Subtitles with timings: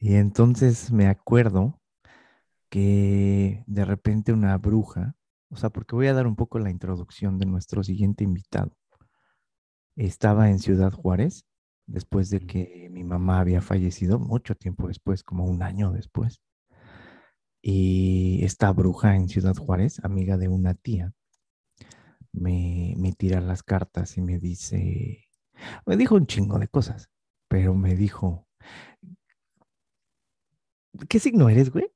[0.00, 1.80] Y entonces me acuerdo
[2.70, 5.14] que de repente una bruja,
[5.50, 8.72] o sea, porque voy a dar un poco la introducción de nuestro siguiente invitado.
[9.94, 11.44] Estaba en Ciudad Juárez
[11.86, 16.40] después de que mi mamá había fallecido, mucho tiempo después, como un año después.
[17.62, 21.14] Y esta bruja en Ciudad Juárez, amiga de una tía,
[22.32, 25.28] me, me tira las cartas y me dice,
[25.86, 27.10] me dijo un chingo de cosas,
[27.48, 28.46] pero me dijo,
[31.08, 31.90] ¿qué signo eres, güey?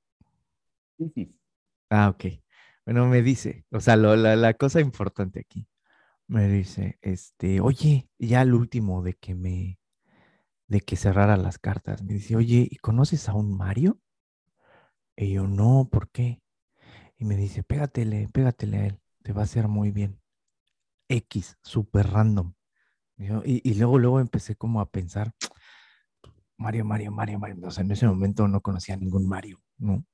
[1.90, 2.24] Ah, ok.
[2.84, 5.68] Bueno, me dice, o sea, la, la cosa importante aquí,
[6.26, 9.78] me dice, este, oye, ya el último de que me,
[10.68, 14.00] de que cerrara las cartas, me dice, oye, ¿y conoces a un Mario?
[15.16, 16.42] Y yo, no, ¿por qué?
[17.18, 20.20] Y me dice, pégatele, pégatele a él, te va a hacer muy bien.
[21.08, 22.54] X, súper random.
[23.16, 25.32] Y, y, luego, luego empecé como a pensar,
[26.56, 27.56] Mario, Mario, Mario, Mario.
[27.66, 30.04] O sea, en ese momento no conocía a ningún Mario, ¿no?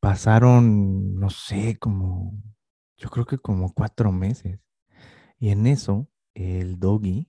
[0.00, 2.40] Pasaron, no sé, como,
[2.96, 4.60] yo creo que como cuatro meses.
[5.38, 7.28] Y en eso, el doggy,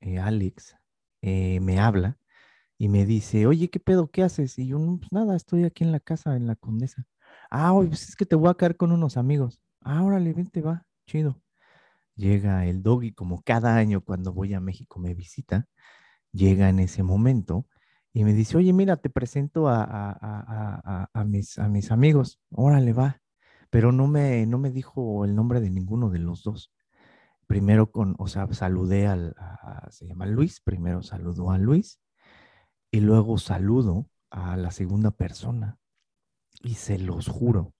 [0.00, 0.76] eh, Alex,
[1.22, 2.18] eh, me habla
[2.78, 4.10] y me dice, oye, ¿qué pedo?
[4.10, 4.58] ¿Qué haces?
[4.58, 7.06] Y yo, pues nada, estoy aquí en la casa, en la condesa.
[7.50, 9.60] Ah, pues es que te voy a caer con unos amigos.
[9.82, 11.42] Ah, órale, vente, va, chido.
[12.16, 15.68] Llega el doggy, como cada año cuando voy a México me visita,
[16.32, 17.66] llega en ese momento
[18.12, 22.40] y me dice, oye, mira, te presento a, mis, a mis amigos.
[22.50, 23.20] Órale, va.
[23.70, 26.72] Pero no me, no me dijo el nombre de ninguno de los dos
[27.50, 29.34] primero con, o sea, saludé al,
[29.88, 31.98] se llama Luis, primero saludó a Luis
[32.92, 35.76] y luego saludo a la segunda persona.
[36.62, 37.74] Y se los juro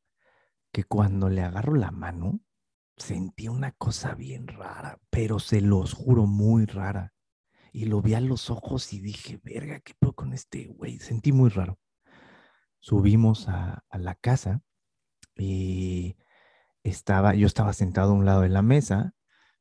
[0.72, 2.40] que cuando le agarro la mano,
[2.96, 7.12] sentí una cosa bien rara, pero se los juro muy rara.
[7.72, 10.98] Y lo vi a los ojos y dije, verga, ¿qué puedo con este güey?
[10.98, 11.78] Sentí muy raro.
[12.80, 14.62] Subimos a, la casa
[15.36, 16.16] y
[16.82, 19.14] estaba, yo estaba sentado a un lado de la mesa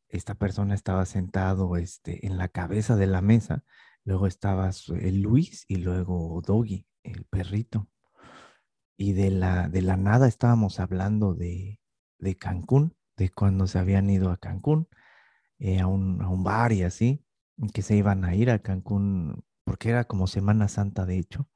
[0.09, 3.63] esta persona estaba sentado este, en la cabeza de la mesa,
[4.03, 7.87] luego estaba el Luis y luego Doggy, el perrito.
[8.97, 11.79] Y de la, de la nada estábamos hablando de,
[12.17, 14.89] de Cancún, de cuando se habían ido a Cancún,
[15.59, 17.23] eh, a, un, a un bar y así,
[17.73, 21.49] que se iban a ir a Cancún, porque era como Semana Santa de hecho,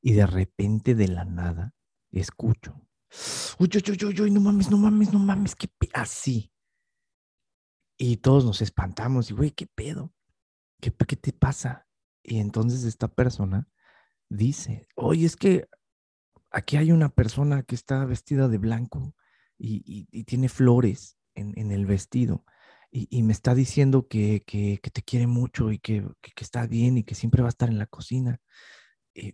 [0.00, 1.74] y de repente de la nada
[2.10, 2.80] escucho,
[3.58, 6.52] uy, uy, uy, uy, no mames, no mames, no mames, qué así,
[7.98, 10.14] y todos nos espantamos y, güey, ¿qué pedo?
[10.80, 11.88] ¿Qué, ¿Qué te pasa?
[12.22, 13.68] Y entonces esta persona
[14.28, 15.68] dice, oye, es que
[16.50, 19.16] aquí hay una persona que está vestida de blanco
[19.58, 22.44] y, tiene flores en, el vestido
[22.90, 26.06] y, me está diciendo que, que, te quiere mucho y que,
[26.40, 28.40] está bien y que siempre va a estar en la cocina.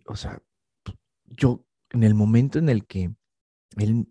[0.07, 0.41] o sea,
[1.25, 3.15] yo en el momento en el que
[3.77, 4.07] él,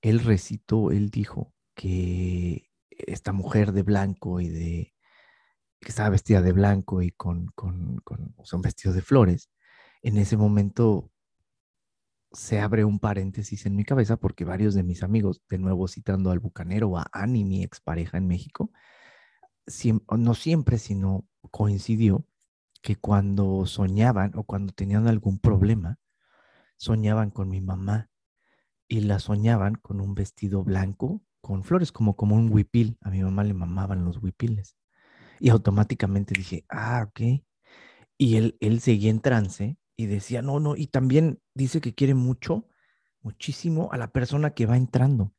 [0.00, 4.94] él recitó, él dijo que esta mujer de blanco y de
[5.80, 9.50] que estaba vestida de blanco y con, con, con vestido de flores,
[10.02, 11.11] en ese momento
[12.32, 16.30] se abre un paréntesis en mi cabeza porque varios de mis amigos, de nuevo citando
[16.30, 18.70] al bucanero, a Annie, mi expareja en México,
[20.08, 22.26] no siempre, sino coincidió
[22.82, 25.98] que cuando soñaban o cuando tenían algún problema,
[26.76, 28.10] soñaban con mi mamá
[28.88, 32.96] y la soñaban con un vestido blanco con flores, como, como un huipil.
[33.02, 34.76] A mi mamá le mamaban los huipiles.
[35.40, 37.44] Y automáticamente dije, ah, ok.
[38.16, 42.14] Y él, él seguía en trance y decía, no, no, y también dice que quiere
[42.14, 42.68] mucho,
[43.20, 45.32] muchísimo a la persona que va entrando.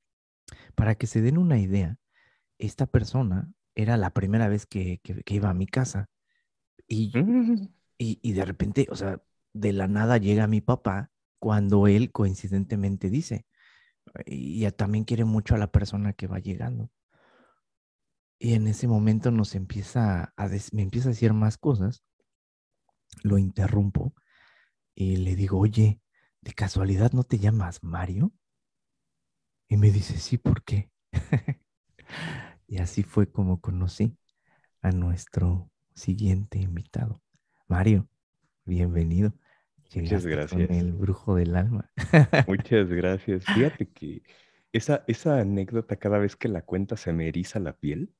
[0.76, 1.98] Para que se den una idea,
[2.58, 6.10] esta persona era la primera vez que, iba a mi casa.
[6.88, 7.70] Y, mm.
[7.98, 9.22] y, y de repente, o sea,
[9.54, 13.46] de la nada llega mi papá cuando él coincidentemente dice,
[14.26, 16.92] y también quiere mucho a la persona que va llegando.
[18.40, 22.04] Y en ese momento nos empieza a me empieza a decir más cosas.
[23.24, 24.14] Lo interrumpo
[24.96, 26.00] y le digo, oye,
[26.42, 28.32] ¿de casualidad no te llamas Mario?
[29.68, 30.92] Y me dice, sí, ¿por qué?
[32.68, 34.18] y así fue como conocí
[34.82, 37.22] a nuestro siguiente invitado.
[37.68, 38.08] Mario,
[38.66, 39.34] bienvenido.
[39.96, 40.70] Muchas gracias.
[40.70, 41.92] el brujo del alma.
[42.48, 43.46] Muchas gracias.
[43.46, 44.24] Fíjate que
[44.72, 48.14] esa, esa anécdota cada vez que la cuenta se me eriza la piel.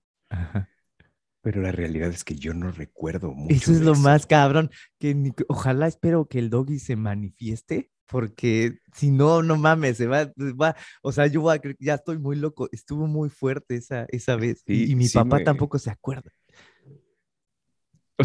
[1.44, 3.54] Pero la realidad es que yo no recuerdo mucho.
[3.54, 4.72] Eso es lo más cabrón.
[4.98, 10.32] Que ojalá espero que el doggy se manifieste, porque si no, no mames, se va,
[10.38, 11.46] va o sea, yo
[11.80, 12.70] ya estoy muy loco.
[12.72, 14.64] Estuvo muy fuerte esa, esa vez.
[14.66, 16.32] y, mi papá tampoco se acuerda.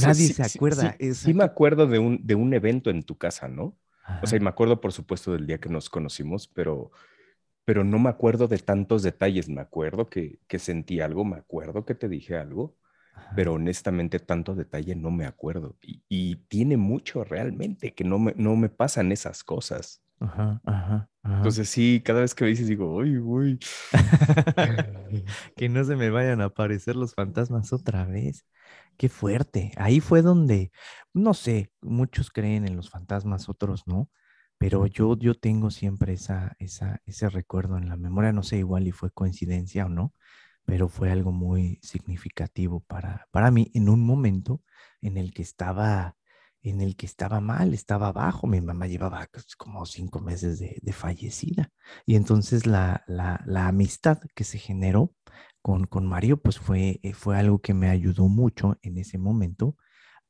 [0.00, 0.96] Nadie se acuerda.
[1.12, 3.76] Sí, me acuerdo de un, de un evento en tu casa, ¿no?
[4.22, 6.92] O sea, y me acuerdo, por supuesto, del día que nos conocimos, pero,
[7.64, 9.48] pero no me acuerdo de tantos detalles.
[9.48, 12.76] Me acuerdo que, que sentí algo, me acuerdo que te dije algo,
[13.34, 15.76] pero honestamente tanto detalle no me acuerdo.
[15.80, 20.02] Y, tiene mucho realmente que no me, no me pasan esas cosas.
[20.20, 23.58] Ajá, ajá, Entonces sí, cada vez que me dices digo, uy, uy.
[25.56, 28.44] que no se me vayan a aparecer los fantasmas otra vez.
[28.96, 29.72] Qué fuerte.
[29.76, 30.72] Ahí fue donde,
[31.14, 34.10] no sé, muchos creen en los fantasmas, otros no,
[34.58, 38.88] pero yo, yo tengo siempre esa, esa, ese recuerdo en la memoria, no sé igual
[38.88, 40.14] y fue coincidencia o no,
[40.68, 44.62] pero fue algo muy significativo para, para mí en un momento
[45.00, 46.14] en el que estaba
[46.62, 48.46] en el que estaba mal, estaba bajo.
[48.46, 51.70] Mi mamá llevaba pues, como cinco meses de, fallecida.
[52.04, 55.14] Y entonces la, la, amistad que se generó
[55.62, 59.74] con, con Mario, pues fue, eh, fue algo que me ayudó mucho en ese momento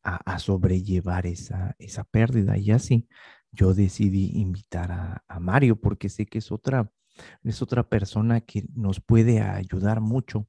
[0.05, 2.57] a, sobrellevar esa, esa pérdida.
[2.59, 3.09] Y así
[3.51, 6.93] yo decidí invitar a, a Mario porque sé que es otra,
[7.45, 10.49] es otra persona que nos puede ayudar mucho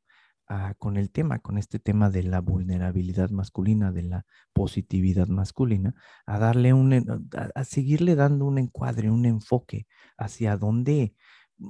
[0.79, 5.93] con el tema, con este tema de la vulnerabilidad masculina, de la positividad masculina,
[6.25, 9.85] a darle un, a, seguirle dando un encuadre, un enfoque
[10.17, 11.13] hacia dónde,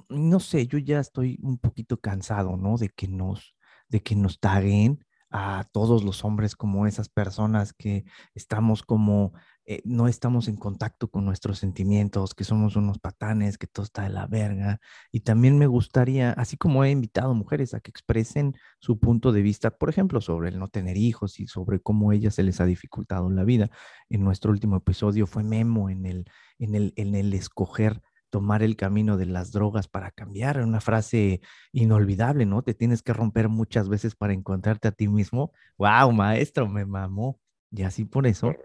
[0.08, 2.78] no sé, yo ya estoy un poquito cansado, ¿no?
[2.78, 3.54] De que nos,
[3.90, 9.34] de que nos taguen a todos los hombres como esas personas que estamos como
[9.72, 14.02] eh, no estamos en contacto con nuestros sentimientos, que somos unos patanes, que todo está
[14.02, 14.80] de la verga.
[15.12, 19.44] Y también me gustaría, así como he invitado mujeres a que expresen su punto de
[19.44, 22.60] vista, por ejemplo, sobre el no tener hijos y sobre cómo a ellas se les
[22.62, 23.70] ha dificultado la vida.
[24.10, 26.26] En nuestro último episodio fue Memo en el,
[26.58, 28.02] en el, en el escoger
[28.32, 31.42] tomar el camino de las drogas para cambiar, una frase
[31.74, 32.64] inolvidable, ¿no?
[32.64, 35.52] Te tienes que romper muchas veces para encontrarte a ti mismo.
[35.78, 36.68] ¡Wow, maestro!
[36.68, 37.40] Me mamó.
[37.72, 38.56] Y así por eso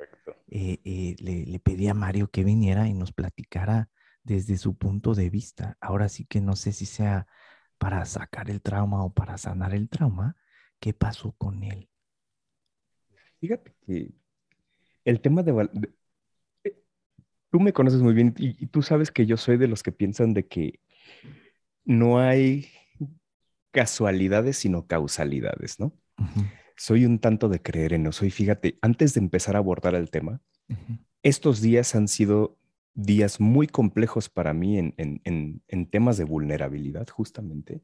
[0.49, 3.89] eh, eh, le, pedí a Mario que viniera y nos platicara
[4.23, 5.77] desde su punto de vista.
[5.81, 7.27] Ahora sí que no sé si sea
[7.79, 10.37] para sacar el trauma o para sanar el trauma.
[10.81, 11.89] ¿Qué pasó con él?
[13.41, 14.13] Fíjate que
[15.05, 15.69] el tema de...
[16.65, 16.83] Eh,
[17.51, 20.35] tú me conoces muy bien y, tú sabes que yo soy de los que piensan
[20.35, 20.81] de que
[21.85, 22.69] no hay
[23.71, 25.93] casualidades, sino causalidades, ¿no?
[26.77, 28.25] Soy un tanto de creer en eso.
[28.25, 30.41] Y fíjate, antes de empezar a abordar el tema,
[31.23, 32.59] estos días han sido
[32.95, 37.83] días muy complejos para mí en, temas de vulnerabilidad, justamente.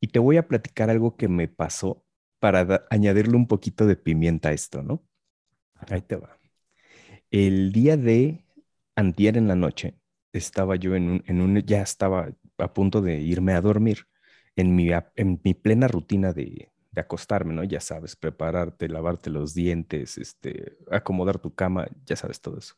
[0.00, 2.04] Y te voy a platicar algo que me pasó
[2.38, 5.04] para añadirle un poquito de pimienta a esto, ¿no?
[5.88, 6.38] Ahí te va.
[7.30, 8.44] El día de
[8.94, 9.98] antier en la noche,
[10.32, 14.06] estaba yo en un, en un, ya estaba a punto de irme a dormir
[14.56, 17.62] en mi, en mi plena rutina de, de acostarme, ¿no?
[17.62, 22.74] Ya sabes, prepararte, lavarte los dientes, este, acomodar tu cama, ya sabes todo eso.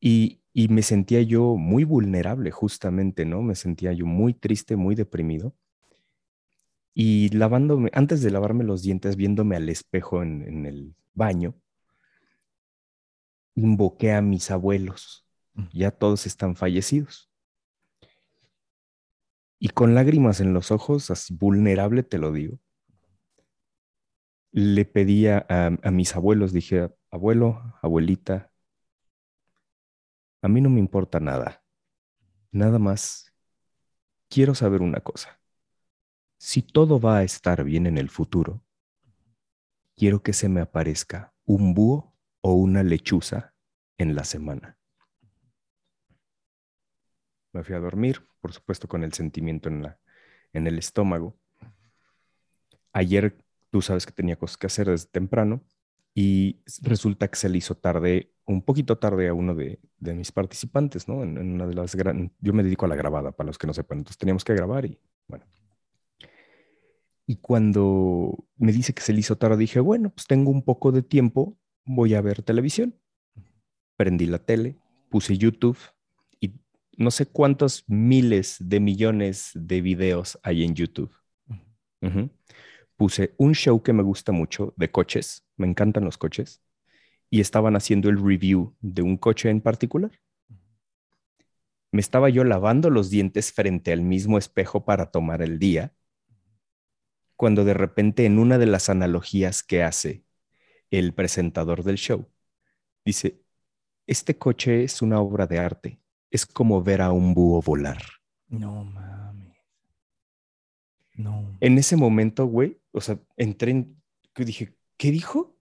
[0.00, 3.42] Y, y me sentía yo muy vulnerable, justamente, ¿no?
[3.42, 5.54] Me sentía yo muy triste, muy deprimido.
[6.94, 11.54] Y lavándome, antes de lavarme los dientes, viéndome al espejo en, en el baño,
[13.54, 15.26] invoqué a mis abuelos.
[15.54, 15.64] Mm.
[15.74, 17.31] Ya todos están fallecidos.
[19.64, 22.58] Y con lágrimas en los ojos, así vulnerable te lo digo,
[24.50, 28.50] le pedía a, a mis abuelos, dije, abuelo, abuelita,
[30.42, 31.62] a mí no me importa nada,
[32.50, 33.32] nada más
[34.28, 35.40] quiero saber una cosa.
[36.38, 38.64] Si todo va a estar bien en el futuro,
[39.94, 43.54] quiero que se me aparezca un búho o una lechuza
[43.96, 44.76] en la semana.
[47.52, 49.98] Me fui a dormir, por supuesto con el sentimiento en, la,
[50.52, 51.38] en el estómago.
[52.92, 53.38] Ayer
[53.70, 55.62] tú sabes que tenía cosas que hacer desde temprano
[56.14, 61.08] y resulta que se le hizo tarde, un poquito tarde a uno de, mis participantes,
[61.08, 61.22] ¿no?
[61.22, 61.96] En, una de las
[62.40, 64.84] yo me dedico a la grabada, para los que no sepan, entonces teníamos que grabar
[64.84, 65.46] y bueno.
[67.24, 70.92] Y cuando me dice que se le hizo tarde, dije, bueno, pues tengo un poco
[70.92, 72.98] de tiempo, voy a ver televisión.
[73.96, 74.76] Prendí la tele,
[75.08, 75.78] puse YouTube
[76.96, 81.14] no sé cuántos miles de millones de videos hay en YouTube.
[82.96, 86.62] Puse un show que me gusta mucho de coches, me encantan los coches,
[87.30, 90.20] y estaban haciendo el review de un coche en particular.
[91.90, 95.94] Me estaba yo lavando los dientes frente al mismo espejo para tomar el día,
[97.36, 100.24] cuando de repente en una de las analogías que hace
[100.90, 102.30] el presentador del show,
[103.04, 103.42] dice,
[104.06, 106.01] este coche es una obra de arte
[106.32, 108.02] es como ver a un búho volar.
[108.48, 109.54] No mames.
[111.14, 111.56] No.
[111.60, 114.02] En ese momento, güey, o sea, entré en,
[114.34, 115.54] dije, ¿qué dijo?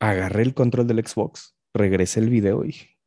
[0.00, 2.98] Agarré el control del Xbox, regresé el video y dije,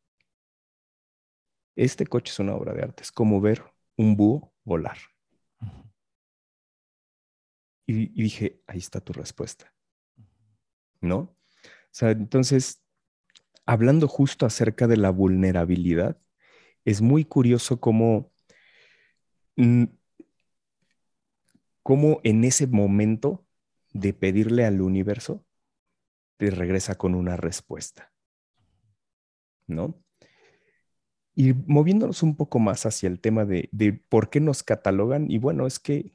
[1.75, 3.63] este coche es una obra de arte, es como ver
[3.97, 4.97] un búho volar.
[7.87, 9.73] Y dije, ahí está tu respuesta,
[11.01, 11.17] ¿no?
[11.17, 11.35] O
[11.89, 12.83] sea, entonces,
[13.65, 16.21] hablando justo acerca de la vulnerabilidad,
[16.85, 18.31] es muy curioso cómo,
[19.57, 19.85] mm,
[21.83, 23.45] cómo en ese momento
[23.93, 25.45] de pedirle al universo,
[26.37, 28.11] te regresa con una respuesta,
[29.67, 30.01] ¿no?
[31.35, 35.37] Y moviéndonos un poco más hacia el tema de, de por qué nos catalogan, y
[35.37, 36.13] bueno, es que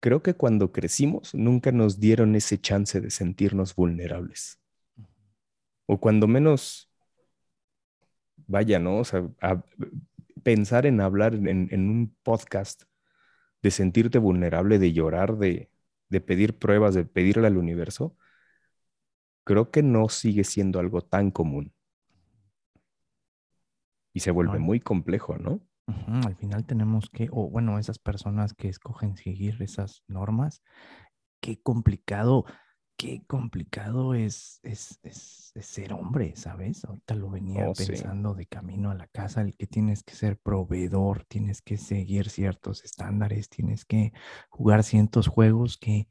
[0.00, 4.60] creo que cuando crecimos nunca nos dieron ese chance de sentirnos vulnerables.
[5.86, 6.85] O cuando menos,
[8.46, 8.98] vaya, ¿no?
[8.98, 9.62] O sea, a-
[10.42, 12.84] pensar en hablar en, en un podcast,
[13.62, 15.70] de sentirte vulnerable, de llorar, de,
[16.08, 18.16] de pedir pruebas, de pedirle al universo,
[19.44, 21.72] creo que no sigue siendo algo tan común.
[24.12, 24.64] Y se vuelve No.
[24.64, 25.60] muy complejo, ¿no?
[26.26, 30.62] Al final tenemos que, o bueno, esas personas que escogen seguir esas normas,
[31.40, 32.44] qué complicado,
[32.96, 36.84] qué complicado es, es, es- es ser hombre, ¿sabes?
[36.84, 37.94] Ahorita lo venía Oh, sí.
[37.94, 42.30] pensando de camino a la casa, el que tienes que ser proveedor, tienes que seguir
[42.30, 44.12] ciertos estándares, tienes que
[44.50, 46.08] jugar ciertos juegos que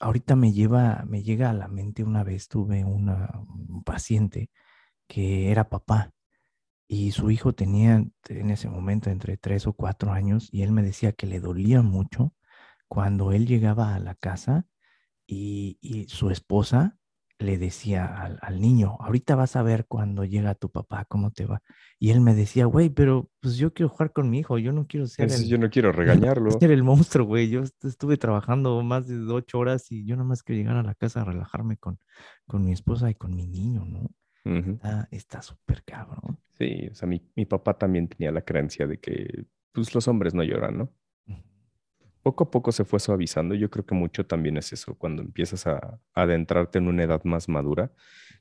[0.00, 4.50] ahorita me lleva, me llega a la mente una vez tuve una, un paciente
[5.08, 6.12] que era papá
[6.88, 10.82] y su hijo tenía en ese momento entre tres o cuatro años y él me
[10.82, 12.34] decía que le dolía mucho
[12.88, 14.66] cuando él llegaba a la casa
[15.26, 16.98] y, y su esposa
[17.38, 21.44] le decía al, al niño, ahorita vas a ver cuando llega tu papá, cómo te
[21.44, 21.60] va.
[21.98, 24.86] Y él me decía, güey, pero pues yo quiero jugar con mi hijo, yo no
[24.86, 26.58] quiero ser el, yo no quiero regañarlo.
[26.58, 27.50] ser el monstruo, güey.
[27.50, 30.94] Yo est- estuve trabajando más de ocho horas y yo nomás quiero llegar a la
[30.94, 31.98] casa a relajarme con,
[32.46, 34.10] con mi esposa y con mi niño, ¿no?
[35.10, 36.38] Está súper cabrón.
[36.58, 40.32] Sí, o sea, mi, mi papá también tenía la creencia de que pues, los hombres
[40.32, 40.92] no lloran, ¿no?
[42.26, 43.54] Poco a poco se fue suavizando.
[43.54, 47.22] Yo creo que mucho también es eso, cuando empiezas a, a adentrarte en una edad
[47.22, 47.92] más madura,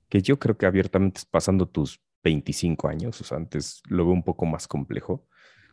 [0.10, 4.14] que yo creo que abiertamente es pasando tus 25 años, o sea, antes lo veo
[4.14, 5.28] un poco más complejo,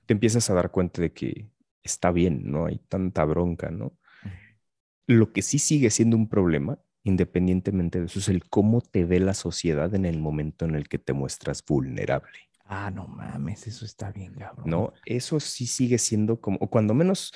[0.04, 1.49] te empiezas a dar cuenta de que
[1.83, 3.97] está bien, no hay tanta bronca, ¿no?
[5.07, 9.21] Lo que sí sigue siendo un problema, independientemente de eso, es el cómo te ve
[9.21, 12.38] la sociedad en el momento en el que te muestras vulnerable.
[12.64, 14.69] Ah, no mames, eso está bien, cabrón.
[14.69, 14.92] ¿no?
[15.04, 17.33] Eso sí sigue siendo como, o cuando menos,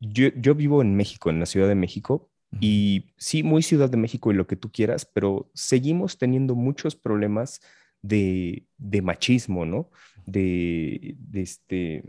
[0.00, 3.96] yo, yo vivo en México, en la Ciudad de México, y sí, muy Ciudad de
[3.96, 7.60] México y lo que tú quieras, pero seguimos teniendo muchos problemas
[8.00, 9.90] de, de machismo, ¿no?
[10.24, 12.04] De, de este,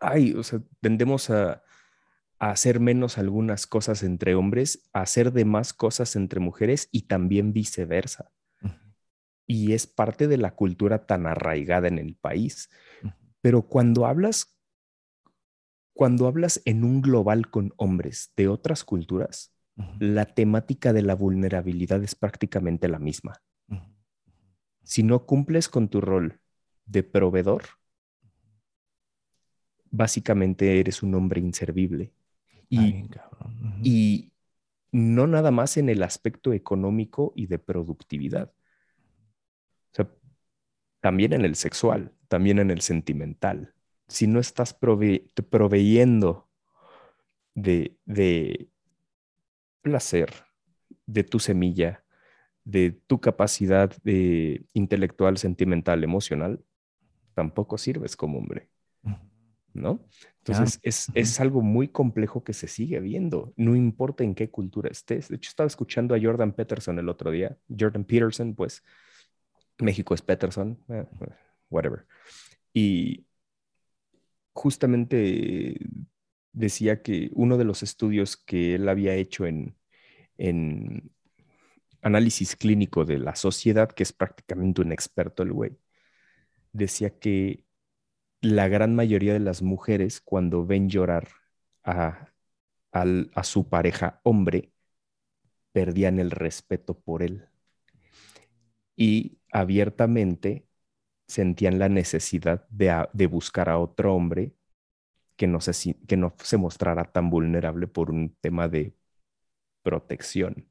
[0.00, 1.62] ay, o sea, tendemos a,
[2.42, 7.02] a hacer menos algunas cosas entre hombres, a hacer de más cosas entre mujeres y
[7.02, 8.32] también viceversa.
[9.46, 12.68] Y es parte de la cultura tan arraigada en el país.
[13.40, 14.51] Pero cuando hablas,
[15.94, 19.52] cuando hablas en un global con hombres de otras culturas,
[19.98, 23.42] la temática de la vulnerabilidad es prácticamente la misma.
[24.82, 26.40] Si no cumples con tu rol
[26.86, 27.62] de proveedor,
[29.90, 32.12] básicamente eres un hombre inservible.
[32.68, 33.04] Y,
[33.82, 34.32] y
[34.90, 38.52] no nada más en el aspecto económico y de productividad.
[39.92, 40.10] O sea,
[41.00, 43.74] también en el sexual, también en el sentimental.
[44.12, 46.48] Si no estás prove- proveyendo
[47.54, 48.68] de, de
[49.80, 50.30] placer,
[51.06, 52.04] de tu semilla,
[52.64, 56.62] de tu capacidad de intelectual, sentimental, emocional,
[57.34, 58.68] tampoco sirves como hombre.
[59.74, 59.98] ¿no?
[60.44, 60.64] Claro.
[60.64, 64.90] Entonces es, es algo muy complejo que se sigue viendo, no importa en qué cultura
[64.90, 65.28] estés.
[65.28, 68.82] De hecho, estaba escuchando a Jordan Peterson el otro día, Jordan Peterson, pues
[69.78, 71.06] México es Peterson, eh,
[71.70, 72.06] whatever.
[72.74, 73.24] Y
[74.52, 75.78] justamente
[76.52, 79.76] decía que uno de los estudios que él había hecho en,
[80.38, 81.12] en
[82.02, 85.78] análisis clínico de la sociedad, que es prácticamente un experto el güey,
[86.72, 87.64] decía que
[88.40, 91.28] la gran mayoría de las mujeres cuando ven llorar
[91.84, 92.32] a,
[92.92, 94.72] a su pareja hombre,
[95.72, 97.48] perdían el respeto por él.
[98.96, 100.66] Y abiertamente
[101.32, 104.52] sentían la necesidad de, a- de buscar a otro hombre
[105.36, 108.94] que no, se, si- que no se mostrara tan vulnerable por un tema de
[109.82, 110.66] protección.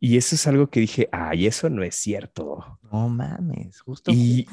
[0.00, 2.78] Y eso es algo que dije, ay, eso no es cierto.
[2.92, 4.10] No mames, justo.
[4.12, 4.46] Y-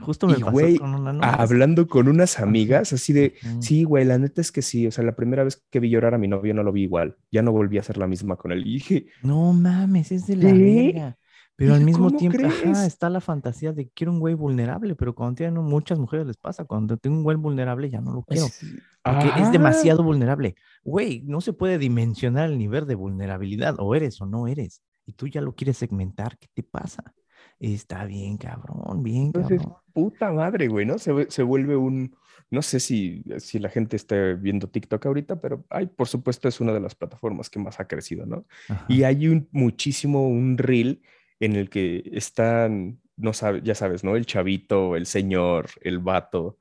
[0.00, 1.34] Justo me Y, pasó güey, con una novia.
[1.34, 5.04] hablando con unas amigas, así de, sí, güey, la neta es que sí, o sea,
[5.04, 7.52] la primera vez que vi llorar a mi novio no lo vi igual, ya no
[7.52, 8.66] volví a ser la misma con él.
[8.66, 11.18] Y dije, No mames, es de la verga.
[11.56, 15.14] Pero al mismo ¿cómo tiempo, ajá, está la fantasía de quiero un güey vulnerable, pero
[15.14, 18.48] cuando tienen muchas mujeres les pasa, cuando tengo un güey vulnerable ya no lo quiero,
[18.48, 20.56] sí, porque ajá, es demasiado vulnerable.
[20.82, 25.12] Güey, no se puede dimensionar el nivel de vulnerabilidad, o eres o no eres, y
[25.12, 27.14] tú ya lo quieres segmentar, ¿qué te pasa?
[27.60, 29.78] Está bien, cabrón, bien, Entonces, cabrón.
[29.92, 30.98] puta madre, güey, ¿no?
[30.98, 32.16] Se, se vuelve un,
[32.50, 36.60] no sé si, si la gente esté viendo TikTok ahorita, pero, ay, por supuesto es
[36.60, 38.44] una de las plataformas que más ha crecido, ¿no?
[38.68, 38.86] Ajá.
[38.88, 41.00] Y hay un muchísimo, un reel
[41.40, 44.16] en el que están, no sabe, ya sabes, ¿no?
[44.16, 46.58] El chavito, el señor, el vato,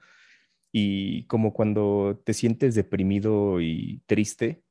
[0.72, 4.64] y como cuando te sientes deprimido y triste,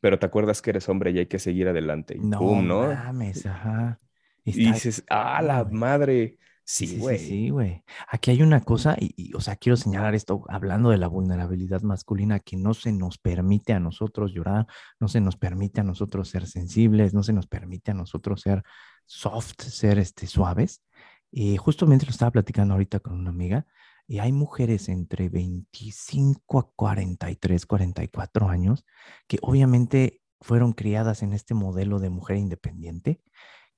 [0.00, 2.88] pero te acuerdas que eres hombre y hay que seguir adelante, No pum, ¿no?
[2.88, 4.00] mames, ajá.
[4.44, 7.18] Y dices, ah, la madre, Sí, güey.
[7.18, 7.84] sí, sí, güey.
[8.08, 11.82] Aquí hay una cosa, y, y, o sea, quiero señalar esto, hablando de la vulnerabilidad
[11.82, 14.66] masculina, que no se nos permite a nosotros llorar,
[14.98, 18.62] no se nos permite a nosotros ser sensibles, no se nos permite a nosotros ser
[19.06, 20.82] soft, ser este, suaves.
[21.30, 23.66] Y justamente lo estaba platicando ahorita con una amiga,
[24.06, 28.84] y hay mujeres entre 25 a 43, 44 años,
[29.26, 33.22] que obviamente fueron criadas en este modelo de mujer independiente,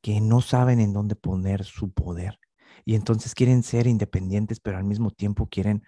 [0.03, 2.41] que no saben en dónde poner su poder
[2.85, 5.83] y entonces quieren ser independientes, pero al mismo tiempo quieren,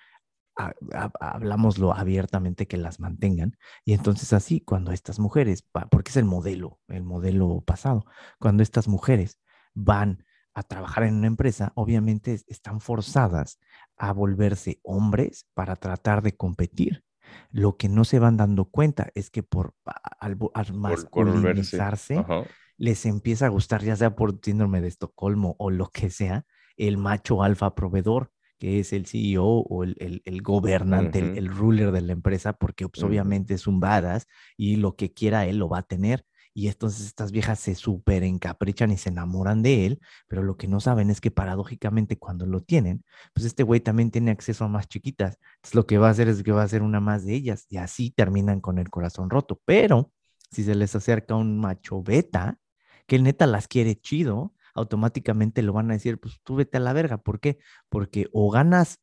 [1.20, 3.56] hablámoslo abiertamente, que las mantengan.
[3.84, 8.04] Y entonces así, cuando estas mujeres, porque es el modelo, el modelo pasado,
[8.38, 9.38] cuando estas mujeres
[9.74, 10.24] van
[10.54, 13.60] a trabajar en una empresa, obviamente es- están forzadas
[13.96, 17.04] a volverse hombres para tratar de competir.
[17.50, 19.74] Lo que no se van dando cuenta es que por
[20.20, 22.28] al, al masculinizarse,
[22.76, 26.46] les empieza a gustar, ya sea por síndrome de Estocolmo o lo que sea,
[26.76, 31.48] el macho alfa proveedor, que es el CEO o el, el- el gobernante, el, el
[31.48, 35.58] ruler de la empresa, porque pues, obviamente es un badass y lo que quiera él
[35.58, 36.24] lo va a tener.
[36.54, 40.66] Y entonces estas viejas se súper encaprichan y se enamoran de él, pero lo que
[40.66, 44.68] no saben es que paradójicamente cuando lo tienen, pues este güey también tiene acceso a
[44.68, 45.38] más chiquitas.
[45.56, 47.66] Entonces lo que va a hacer es que va a hacer una más de ellas
[47.68, 49.60] y así terminan con el corazón roto.
[49.64, 50.12] Pero
[50.50, 52.58] si se les acerca un macho beta,
[53.06, 56.92] que neta las quiere chido, automáticamente lo van a decir, pues tú vete a la
[56.92, 57.18] verga.
[57.18, 57.58] ¿Por qué?
[57.88, 58.98] Porque o ganas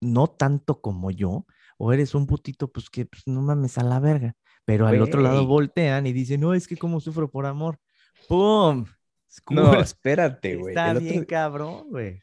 [0.00, 1.46] no tanto como yo,
[1.78, 4.34] o eres un putito, pues que pues, no mames a la verga.
[4.64, 7.78] Pero al otro lado voltean y dicen, no, es que como sufro por amor.
[8.28, 8.86] ¡Pum!
[9.50, 10.74] No, espérate, güey.
[10.74, 12.20] Está otro- bien cabrón, güey.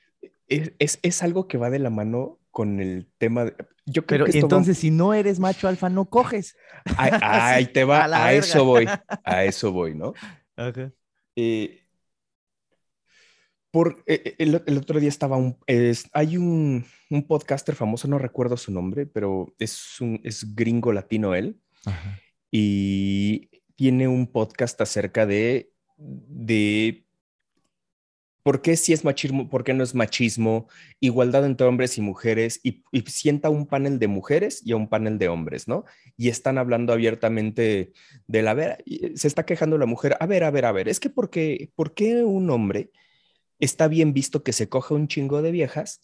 [0.48, 3.56] es, es, es algo que va de la mano con el tema de...
[3.86, 6.56] Yo creo Pero que va- entonces, si no eres macho alfa, no coges.
[6.98, 8.88] Ahí, te va, a eso voy,
[9.24, 10.14] a eso voy, ¿no?
[11.36, 11.87] Eh,
[13.72, 15.58] por, eh, el, el otro día estaba un...
[15.68, 20.92] es- hay un, un podcaster famoso, no recuerdo su nombre, pero es, un, es gringo
[20.94, 22.20] latino él, Ajá.
[22.52, 27.04] y tiene un podcast acerca de, de
[28.42, 30.70] por qué sí es machismo, por qué no es machismo,
[31.02, 34.88] igualdad entre hombres y mujeres, y, y sienta un panel de mujeres y a un
[34.88, 35.84] panel de hombres, ¿no?
[36.16, 37.92] Y están hablando abiertamente
[38.26, 40.88] de la, ver, y se está quejando la mujer, a ver, a ver, a ver,
[40.88, 42.90] es que por qué, ¿por qué un hombre
[43.60, 46.02] está bien visto que se coja un chingo de viejas?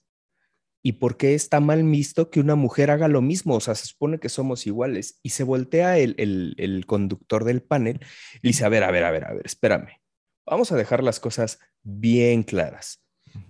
[0.86, 3.56] ¿Y por qué está mal visto que una mujer haga lo mismo?
[3.56, 5.20] O sea, se supone que somos iguales.
[5.24, 6.16] Y se voltea el,
[6.58, 8.02] el, conductor del panel
[8.42, 10.02] y dice, a ver, a ver, a ver, a ver, espérame.
[10.46, 13.02] Vamos a dejar las cosas bien claras.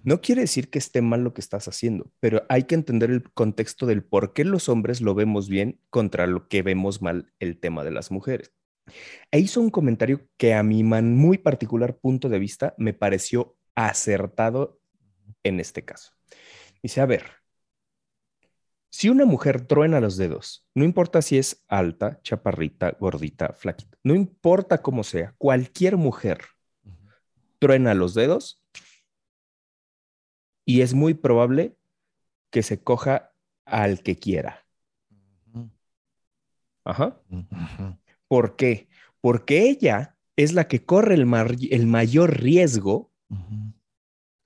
[0.04, 3.32] No quiere decir que esté mal lo que estás haciendo, pero hay que entender el
[3.34, 7.60] contexto del por qué los hombres lo vemos bien contra lo que vemos mal el
[7.60, 8.54] tema de las mujeres.
[9.32, 14.80] E hizo un comentario que a mi muy particular punto de vista me pareció acertado
[15.44, 16.14] en este caso.
[16.82, 17.24] Dice, a ver,
[18.90, 24.14] si una mujer truena los dedos, no importa si es alta, chaparrita, gordita, flaquita, no
[24.14, 26.42] importa cómo sea, cualquier mujer
[27.60, 28.62] truena los dedos
[30.66, 31.78] y es muy probable
[32.50, 33.34] que se coja
[33.66, 34.66] al que quiera.
[36.84, 37.22] Ajá.
[38.28, 38.90] ¿Por qué?
[39.22, 41.26] Porque ella es la que corre el,
[41.72, 43.13] el mayor riesgo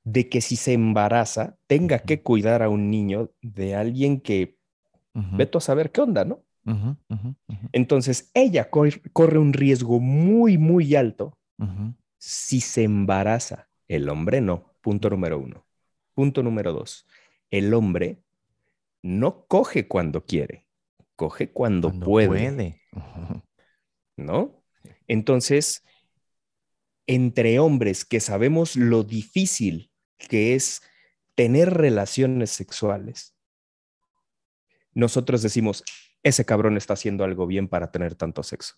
[0.03, 4.57] De que si se embaraza tenga que cuidar a un niño de alguien que
[5.13, 6.43] veto a saber qué onda, ¿no?
[7.71, 11.37] Entonces ella cor- corre un riesgo muy, muy alto
[12.17, 13.67] si se embaraza.
[13.87, 14.73] El hombre no.
[14.81, 15.65] Punto número uno.
[16.13, 17.05] Punto número dos.
[17.51, 18.21] El hombre
[19.01, 20.65] no coge cuando quiere,
[21.15, 22.81] coge cuando, Cuando puede, puede.
[24.17, 24.63] ¿no?
[25.07, 25.83] Entonces,
[27.07, 30.81] entre hombres que sabemos lo difícil que es
[31.35, 33.35] tener relaciones sexuales,
[34.93, 35.83] nosotros decimos,
[36.23, 38.75] ese cabrón está haciendo algo bien para tener tanto sexo.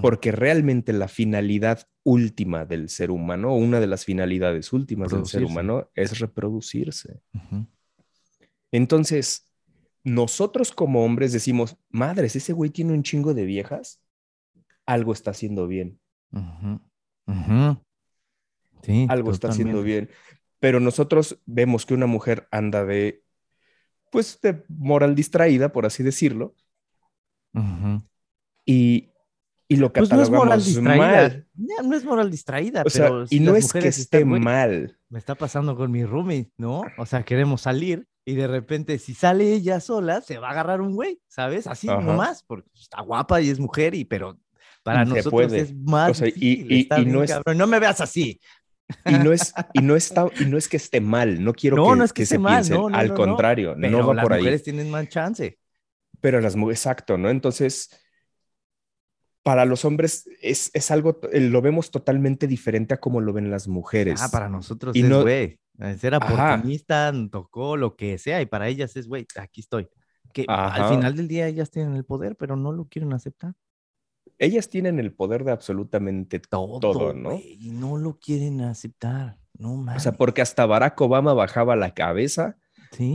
[0.00, 5.44] Porque realmente la finalidad última del ser humano, una de las finalidades últimas del ser
[5.44, 7.20] humano, es reproducirse.
[8.70, 9.50] Entonces,
[10.04, 14.00] nosotros como hombres decimos, madres, ese güey tiene un chingo de viejas,
[14.86, 15.98] algo está haciendo bien.
[18.82, 20.10] Sí, algo está haciendo bien.
[20.60, 23.22] Pero nosotros vemos que una mujer anda de,
[24.10, 26.54] pues, de moral distraída, por así decirlo.
[28.64, 29.10] Y
[29.70, 30.96] y lo pues no es moral distraída.
[30.96, 31.46] Mal.
[31.54, 34.98] No, es moral distraída, pero y no es que esté mal.
[35.10, 36.84] Me está pasando con mi roomie, ¿no?
[36.96, 40.80] O sea, queremos salir y de repente si sale ella sola, se va a agarrar
[40.80, 41.66] un güey, ¿sabes?
[41.66, 44.38] Así nomás, porque está guapa y es mujer, y pero
[44.88, 47.32] para nosotros es más y, no es...
[47.54, 48.40] no me veas así.
[49.04, 51.96] Y no es y no está y no es que esté mal, no quiero que,
[51.96, 54.38] no es que, se mal, piense, al contrario, no va por ahí.
[54.38, 55.58] Las mujeres tienen más chance.
[56.20, 57.28] Pero las mujeres, exacto, ¿no?
[57.28, 57.90] Entonces,
[59.42, 63.50] para los hombres es, es, algo, eh, lo vemos totalmente diferente a como lo ven
[63.50, 64.20] las mujeres.
[64.22, 65.58] Ah, para nosotros es, güey,
[65.98, 69.88] ser oportunista, tocó lo que sea, y para ellas es, güey, aquí estoy.
[70.32, 73.54] Que al final del día ellas tienen el poder, pero no lo quieren aceptar.
[74.38, 77.36] Ellas tienen el poder de absolutamente todo, ¿no?
[77.38, 79.96] y no lo quieren aceptar, no más.
[79.96, 82.56] O sea, porque hasta Barack Obama bajaba la cabeza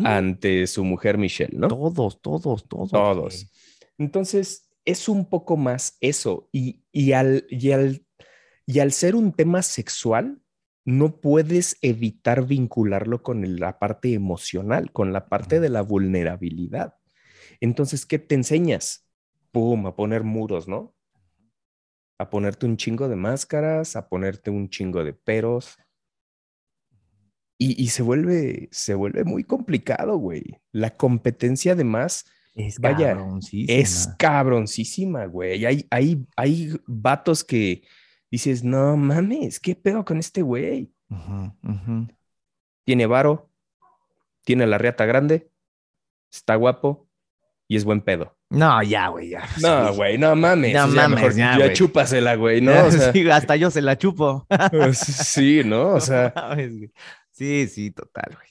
[0.03, 1.67] ante su mujer Michelle, ¿no?
[1.67, 2.91] Todos, todos, todos.
[2.91, 3.51] Todos.
[3.97, 6.49] Entonces, es un poco más eso.
[6.51, 8.05] Y, y, al, y, al,
[8.65, 10.41] y al ser un tema sexual,
[10.85, 16.95] no puedes evitar vincularlo con la parte emocional, con la parte de la vulnerabilidad.
[17.61, 19.07] Entonces, ¿qué te enseñas?
[19.51, 20.93] Pum, a poner muros, ¿no?
[22.23, 25.77] A ponerte un chingo de máscaras, a ponerte un chingo de peros.
[27.57, 30.61] Y, y se vuelve, se vuelve muy complicado, güey.
[30.71, 32.23] La competencia además
[32.55, 33.77] es Vaya, cabroncísima.
[33.77, 35.65] Es cabroncísima, güey.
[35.65, 37.83] Hay, hay, hay vatos que
[38.31, 40.93] dices, no mames, ¿qué pedo con este güey?
[42.85, 43.51] Tiene varo,
[44.45, 45.51] tiene la reata grande,
[46.31, 47.09] está guapo
[47.73, 48.37] y es buen pedo.
[48.51, 49.49] No, ya, güey, ya.
[49.59, 50.75] No, güey, no mames.
[50.75, 52.71] No mames, ya, ya chúpasela, güey, ¿no?
[53.11, 54.45] sí, hasta yo se la chupo.
[54.93, 55.93] Sí, ¿no?
[55.93, 56.55] O sea.
[57.31, 58.49] sí, sí, total, güey.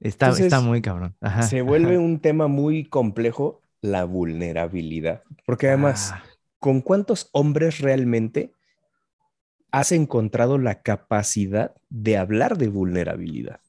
[0.00, 1.16] Está, está muy cabrón.
[1.48, 5.22] se vuelve un tema muy complejo la vulnerabilidad.
[5.46, 6.22] Porque además, ah.
[6.58, 8.52] ¿con cuántos hombres realmente
[9.70, 13.60] has encontrado la capacidad de hablar de vulnerabilidad?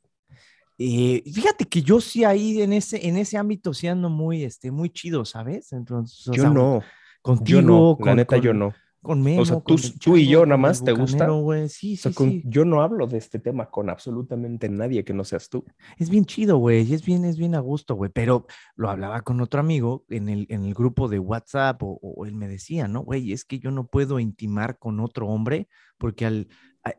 [0.77, 4.71] Eh, fíjate que yo sí ahí en ese, en ese ámbito sí ando muy, este,
[4.71, 5.71] muy chido, ¿sabes?
[5.71, 6.81] Entonces, yo no.
[7.21, 8.73] Contigo, yo no, la neta yo no.
[9.01, 11.27] Con Memo, o sea, tú, y yo nada más te gusta.
[11.67, 15.65] Sí, sí, Yo no hablo de este tema con absolutamente nadie que no seas tú.
[15.97, 16.93] Es bien chido, güey.
[16.93, 18.09] Es bien, es bien a gusto, güey.
[18.13, 18.45] Pero
[18.77, 22.33] lo hablaba con otro amigo en el, en el grupo de WhatsApp o, o él
[22.33, 23.01] me decía, ¿no?
[23.01, 26.47] Güey, es que yo no puedo intimar con otro hombre porque al,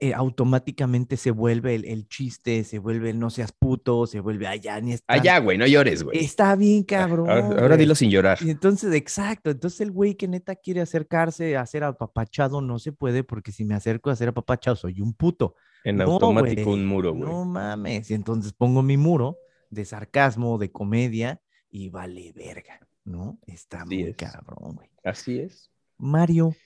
[0.01, 4.81] eh, automáticamente se vuelve el, chiste, se vuelve el no seas puto, se vuelve allá
[4.81, 5.13] ni está.
[5.13, 6.25] Allá, güey, no llores, güey.
[6.25, 7.29] Está bien, cabrón.
[7.29, 8.39] Ahora, dilo sin llorar.
[8.41, 9.51] Y entonces, exacto.
[9.51, 13.67] Entonces, el güey que neta quiere acercarse a ser apapachado no se puede porque si
[13.67, 15.55] me acerco a ser apapachado soy un puto.
[15.85, 17.31] En automático un muro, güey.
[17.31, 18.11] No mames.
[18.11, 19.37] Y entonces pongo mi muro
[19.69, 23.39] de sarcasmo, de comedia y vale verga, ¿no?
[23.47, 24.89] Está muy cabrón, güey.
[25.05, 25.71] Así es.
[25.99, 26.57] Mario,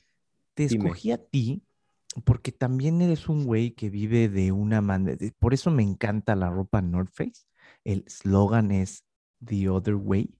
[0.55, 1.65] te escogí a ti
[2.25, 6.51] porque también eres un güey que vive de una manera, por eso me encanta la
[6.51, 7.45] ropa North Face.
[7.85, 9.05] El slogan es
[9.45, 10.35] The Other Way.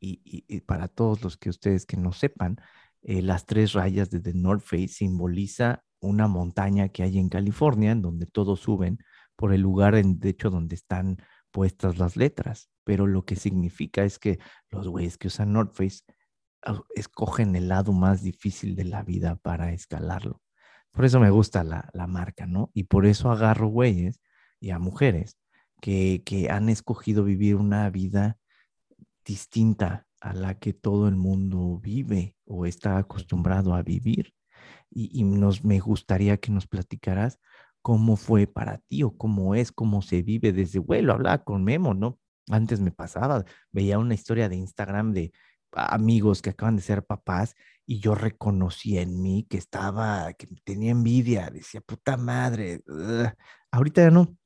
[0.00, 2.56] y, para todos los que ustedes que no sepan,
[3.02, 7.92] eh, las tres rayas de The North Face simboliza una montaña que hay en California,
[7.92, 8.98] en donde todos suben
[9.36, 11.18] por el lugar, en, de hecho, donde están
[11.50, 12.70] puestas las letras.
[12.84, 14.38] Pero lo que significa es que
[14.70, 16.02] los güeyes que usan North Face
[16.94, 20.40] escogen el lado más difícil de la vida para escalarlo.
[20.92, 22.70] Por eso me gusta la, marca, ¿no?
[22.74, 24.20] Y por eso agarro güeyes
[24.58, 25.36] y a mujeres
[25.80, 28.38] que, han escogido vivir una vida
[29.24, 34.34] distinta a la que todo el mundo vive o está acostumbrado a vivir.
[34.90, 37.38] Y, nos, me gustaría que nos platicaras
[37.82, 41.64] cómo fue para ti o cómo es, cómo se vive desde, güey, lo hablaba con
[41.64, 42.18] Memo, ¿no?
[42.50, 45.32] Antes me pasaba, veía una historia de Instagram de
[45.72, 47.54] amigos que acaban de ser papás
[47.86, 52.82] y yo reconocí en mí que estaba, que tenía envidia, decía, puta madre,
[53.70, 54.36] ahorita ya no,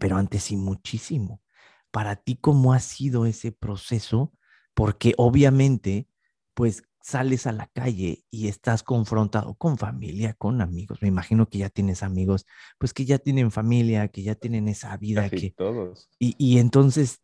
[0.00, 1.42] pero antes sí muchísimo.
[1.90, 4.32] Para ti, ¿cómo ha sido ese proceso?
[4.74, 6.08] Porque obviamente,
[6.54, 11.02] pues sales a la calle y estás confrontado con familia, con amigos.
[11.02, 12.46] Me imagino que ya tienes amigos,
[12.78, 16.08] pues que ya tienen familia, que ya tienen esa vida Casi que todos.
[16.18, 17.20] y, y entonces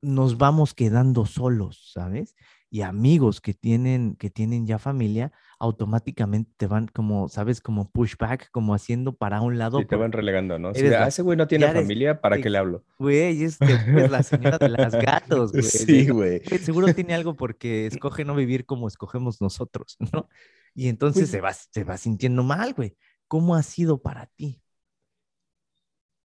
[0.00, 2.34] nos vamos quedando solos, ¿sabes?
[2.70, 7.60] Y amigos que tienen, que tienen ya familia, automáticamente te van como, ¿sabes?
[7.62, 9.80] Como pushback, como haciendo para un lado.
[9.80, 10.70] Y te van relegando, ¿no?
[10.70, 12.84] Eres de, la- ah, ese güey no tiene eres- familia, ¿para qué le hablo?
[12.98, 15.62] Güey, es que es la señora de las gatos, güey.
[15.64, 16.42] Sí, "No, güey.
[16.46, 20.28] güey, Seguro tiene algo porque escoge no vivir como escogemos nosotros, ¿no?
[20.74, 22.96] Y entonces Pues- se va, se va sintiendo mal, güey.
[23.28, 24.62] ¿Cómo ha sido para ti?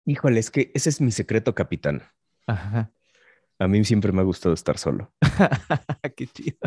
[0.06, 2.02] Híjole, es que ese es mi secreto, capitán.
[2.48, 2.92] Ajá.
[3.60, 5.14] A mí siempre me ha gustado estar solo.
[6.16, 6.58] Qué chido.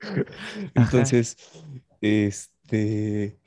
[0.74, 1.36] Entonces,
[2.00, 3.38] este,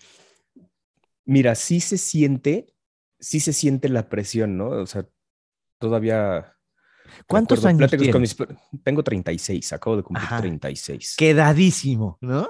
[1.26, 2.74] mira, sí se siente,
[3.20, 4.70] sí se siente la presión, ¿no?
[4.70, 5.06] O sea,
[5.80, 6.52] todavía...
[7.28, 8.60] ¿Cuántos recuerdo años pláticas con tienes?
[8.72, 10.42] mis- Tengo 36, acabo de cumplir Ajá.
[10.42, 11.16] 36.
[11.18, 12.50] Quedadísimo, ¿no?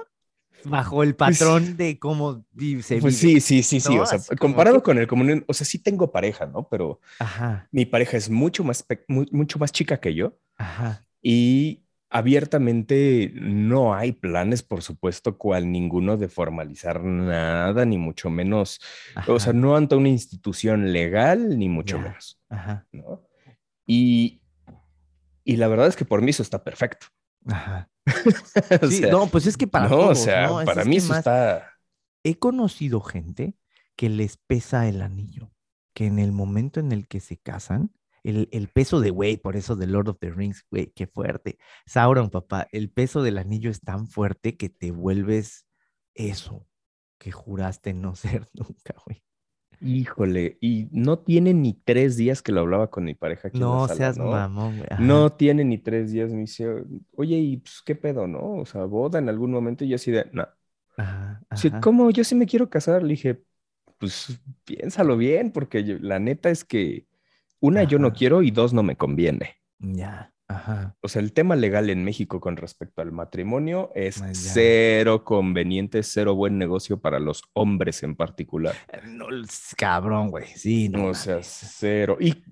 [0.68, 2.44] Bajo el Pues- patrón de cómo
[2.82, 3.40] se Pues vive.
[3.40, 3.94] sí, sí, sí, sí.
[3.94, 4.02] ¿no?
[4.02, 6.68] O sea, Así comparado que- con el común, o sea, sí tengo pareja, ¿no?
[6.68, 13.32] Pero Ajá, mi pareja es mucho más, mucho más chica que yo ajá, y abiertamente
[13.34, 18.80] no hay planes, por supuesto, cual ninguno de formalizar nada, ni mucho menos,
[19.26, 23.22] o sea, no ante una institución legal, ni mucho menos, ajá, ¿no?
[23.86, 24.40] Y,
[25.44, 27.06] y la verdad es que por mí eso está perfecto.
[27.46, 27.90] Ajá.
[28.82, 30.96] O Sí, sea, no, pues es que para no, todos, o sea, para es mí
[30.96, 31.70] eso más- está...
[32.24, 33.56] He conocido gente
[33.96, 35.52] que les pesa el anillo,
[35.94, 37.92] que en el momento en el que se casan,
[38.24, 41.58] el, el peso de, güey, por eso de Lord of the Rings, güey, qué fuerte.
[41.86, 45.66] Sauron, papá, el peso del anillo es tan fuerte que te vuelves
[46.14, 46.66] eso
[47.18, 49.22] que juraste no ser nunca, güey.
[49.80, 53.70] Híjole, y no tiene ni tres días que lo hablaba con mi pareja aquí en
[53.70, 54.24] la No sala, seas ¿no?
[54.30, 54.88] mamón, güey.
[54.92, 56.66] Ajá, No tiene ni tres días, me dice,
[57.14, 58.56] oye, ¿y pues, qué pedo, no?
[58.56, 60.46] O sea, boda en algún momento y yo así de, no.
[60.96, 61.80] ajá, Sí, ajá.
[61.80, 62.10] ¿cómo?
[62.10, 63.02] Yo sí me quiero casar.
[63.02, 63.42] Le dije,
[63.98, 67.06] pues piénsalo bien, porque yo- la neta es que
[67.60, 69.56] una, yo no quiero y dos, no me conviene.
[69.80, 70.96] Ya, ajá.
[71.00, 76.34] O sea, el tema legal en México con respecto al matrimonio es cero conveniente, cero
[76.34, 78.74] buen negocio para los hombres en particular.
[78.92, 79.26] Eh, No,
[79.76, 80.46] cabrón, güey.
[80.54, 81.06] Sí, no.
[81.06, 82.16] o sea, cero.
[82.20, 82.42] Y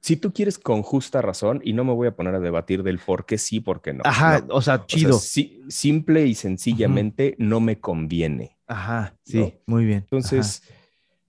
[0.00, 2.98] si tú quieres con justa razón, y no me voy a poner a debatir del
[2.98, 4.02] por qué sí, por qué no.
[4.04, 4.54] Ajá, no.
[4.54, 5.12] o sea, O sea, chido.
[5.18, 8.56] sí- simple y sencillamente no me conviene.
[8.66, 9.52] Ajá, sí, ¿no?
[9.66, 9.98] muy bien.
[9.98, 10.04] ajá.
[10.06, 10.62] Entonces,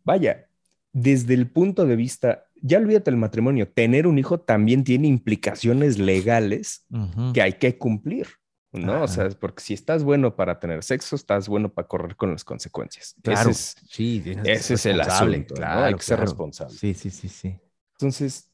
[0.03, 0.45] vaya,
[0.91, 5.97] desde el punto de vista, ya olvídate el matrimonio, tener un hijo también tiene implicaciones
[5.97, 7.33] legales Ujú.
[7.33, 8.27] que hay que cumplir,
[8.71, 9.03] ¿no?
[9.03, 12.43] O sea, porque si estás bueno para tener sexo, estás bueno para correr con las
[12.43, 13.15] consecuencias.
[13.21, 15.65] Claro, Ese es, sí, ese es el asunto, ¿no?
[15.65, 16.75] Hay que ser responsable.
[16.75, 17.59] Sí, sí, sí, sí.
[17.93, 18.49] Entonces,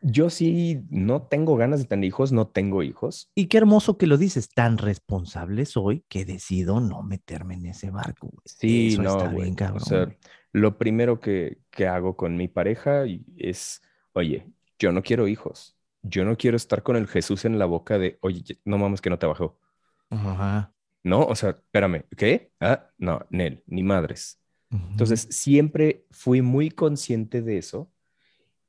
[0.00, 3.30] yo sí no tengo ganas de tener hijos, no tengo hijos.
[3.34, 7.90] Y qué hermoso que lo dices, tan responsable soy que decido no meterme en ese
[7.90, 8.28] barco.
[8.28, 8.42] güey.
[8.44, 9.44] Sí, Eso no, está güey.
[9.44, 9.82] bien, cabrón.
[9.82, 10.16] O sea.
[10.56, 13.04] Lo primero que, que hago con mi pareja
[13.36, 13.82] es,
[14.14, 14.46] oye,
[14.78, 15.76] yo no quiero hijos.
[16.02, 19.10] Yo no quiero estar con el Jesús en la boca de, oye, no mames que
[19.10, 19.58] no te bajó.
[20.10, 20.72] Ajá.
[21.04, 22.50] No, o sea, espérame, ¿qué?
[22.60, 24.40] Ah, no, Nel, ni madres.
[24.70, 24.86] ujú.
[24.90, 27.92] Entonces, siempre fui muy consciente de eso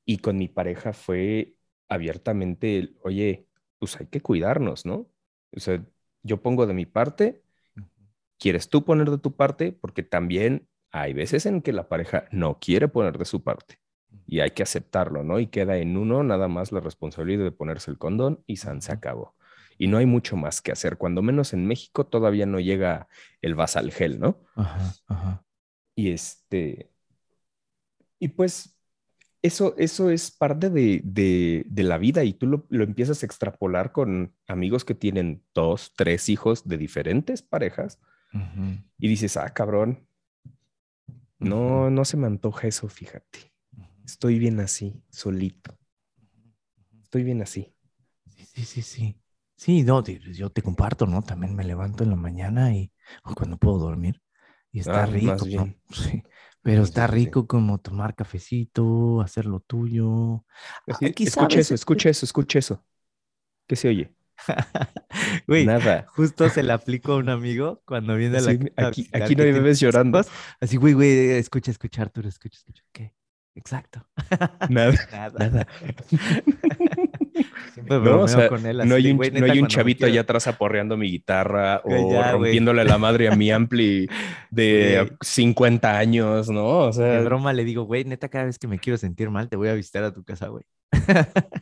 [0.05, 1.55] y con mi pareja fue
[1.89, 3.47] abiertamente, el, oye,
[3.79, 5.09] pues hay que cuidarnos, ¿no?
[5.55, 5.85] O sea,
[6.23, 7.43] yo pongo de mi parte,
[8.39, 9.71] ¿quieres tú poner de tu parte?
[9.71, 10.67] Porque también
[11.01, 13.79] hay veces en que la pareja no quiere poner de su parte
[14.25, 15.39] y hay que aceptarlo, ¿no?
[15.39, 18.91] Y queda en uno nada más la responsabilidad de ponerse el condón y San se
[18.91, 19.35] acabó.
[19.77, 23.07] Y no hay mucho más que hacer, cuando menos en México todavía no llega
[23.41, 24.43] el basal gel, ¿no?
[24.55, 25.43] Ajá, ajá.
[25.95, 26.91] Y este,
[28.19, 28.75] y pues
[29.41, 33.25] eso, eso es parte de, de, de la vida y tú lo, lo empiezas a
[33.25, 37.99] extrapolar con amigos que tienen dos, tres hijos de diferentes parejas
[38.33, 40.06] ujú, y dices, ah, cabrón,
[41.39, 43.53] no, no se me antoja eso, fíjate.
[44.05, 45.77] Estoy bien así, solito.
[47.03, 47.73] Estoy bien así.
[48.35, 49.21] Sí, sí, sí, sí.
[49.55, 51.23] Sí, no, te- yo te comparto, ¿no?
[51.23, 52.91] También me levanto en la mañana y
[53.23, 54.21] o cuando puedo dormir
[54.71, 55.73] y está Ah, rico, más ¿no?
[55.91, 56.23] Sí,
[56.61, 57.07] pero está sí.
[57.07, 60.45] rico como tomar cafecito, hacer lo tuyo.
[60.87, 62.83] Así, escucha eso, escucha eso, escucha eso.
[63.67, 64.15] ¿Qué se oye?
[65.47, 66.05] Güey, Nada.
[66.09, 68.51] justo se le aplico a un amigo cuando viene a la
[68.87, 70.21] aquí, aquí no hay bebés llorando.
[70.59, 72.83] Así, güey, güey, escucha, escucha, Arturo, escucha, escucha.
[72.91, 73.13] ¿Qué?
[73.57, 74.07] Exacto.
[74.69, 74.93] Nada.
[75.11, 75.39] Nada.
[75.39, 75.67] Nada.
[77.77, 79.59] Siempre No, bromeo o sea, con él no así hay de, un, "Güey, no hay
[79.59, 82.31] un chavito allá atrás aporreando mi guitarra o ya, güey.
[82.31, 84.07] rompiéndole la madre a mi ampli
[84.49, 85.17] de Güey.
[85.21, 86.65] 50 años, ¿no?
[86.65, 89.47] O De sea, broma le digo, güey, neta, cada vez que me quiero sentir mal,
[89.49, 90.63] te voy a visitar a tu casa, güey.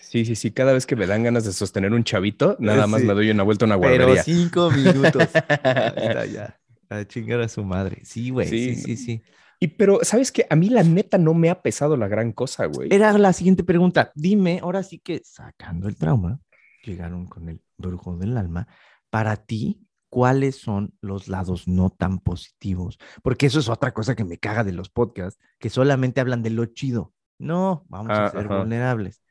[0.00, 0.50] Sí, sí, sí.
[0.52, 3.42] Cada vez que me dan ganas de sostener un chavito, nada más me doy una
[3.42, 4.22] vuelta a una Pero guardería.
[4.22, 5.22] cinco minutos.
[5.34, 6.58] Está, ya.
[6.90, 7.98] A chingar a su madre.
[8.04, 8.46] Sí, güey.
[8.48, 8.82] Sí, Sí.
[8.82, 9.22] sí, sí.
[9.64, 10.46] Y pero, ¿sabes qué?
[10.50, 12.92] A mí la neta no me ha pesado la gran cosa, güey.
[12.92, 14.12] Era la siguiente pregunta.
[14.14, 16.38] Dime, ahora sí que sacando el trauma,
[16.84, 18.68] llegaron con el brujo del alma.
[19.08, 22.98] Para ti, ¿cuáles son los lados no tan positivos?
[23.22, 26.50] Porque eso es otra cosa que me caga de los podcasts, que solamente hablan de
[26.50, 27.14] lo chido.
[27.38, 28.58] No, vamos a Ah, ser ajá.
[28.58, 29.22] vulnerables.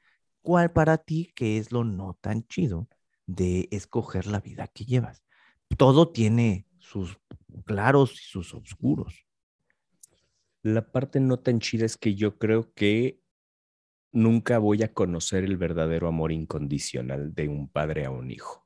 [0.42, 2.88] ¿Cuál para ti que es lo no tan chido
[3.28, 5.22] de escoger la vida que llevas?
[5.78, 7.20] Todo tiene sus
[7.66, 9.28] claros y sus oscuros.
[10.64, 13.22] La parte no tan chida es que yo creo que
[14.14, 18.66] nunca voy a conocer el verdadero amor incondicional de un padre a un hijo.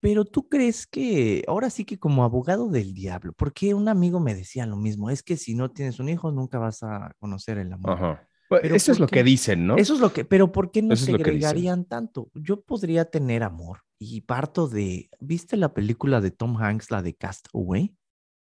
[0.00, 4.34] Pero tú crees que, ahora sí que como abogado del diablo, porque un amigo me
[4.34, 7.72] decía lo mismo, es que si no tienes un hijo nunca vas a conocer el
[7.72, 7.92] amor.
[7.92, 8.28] Ajá.
[8.48, 9.16] Pues, Pero eso es ¿por lo qué?
[9.16, 9.76] que dicen, ¿no?
[9.76, 12.30] Eso es lo que, pero ¿por qué no Eso segregarían tanto?
[12.34, 17.14] Yo podría tener amor y parto de, ¿viste la película de Tom Hanks, la de
[17.14, 17.96] Cast Away?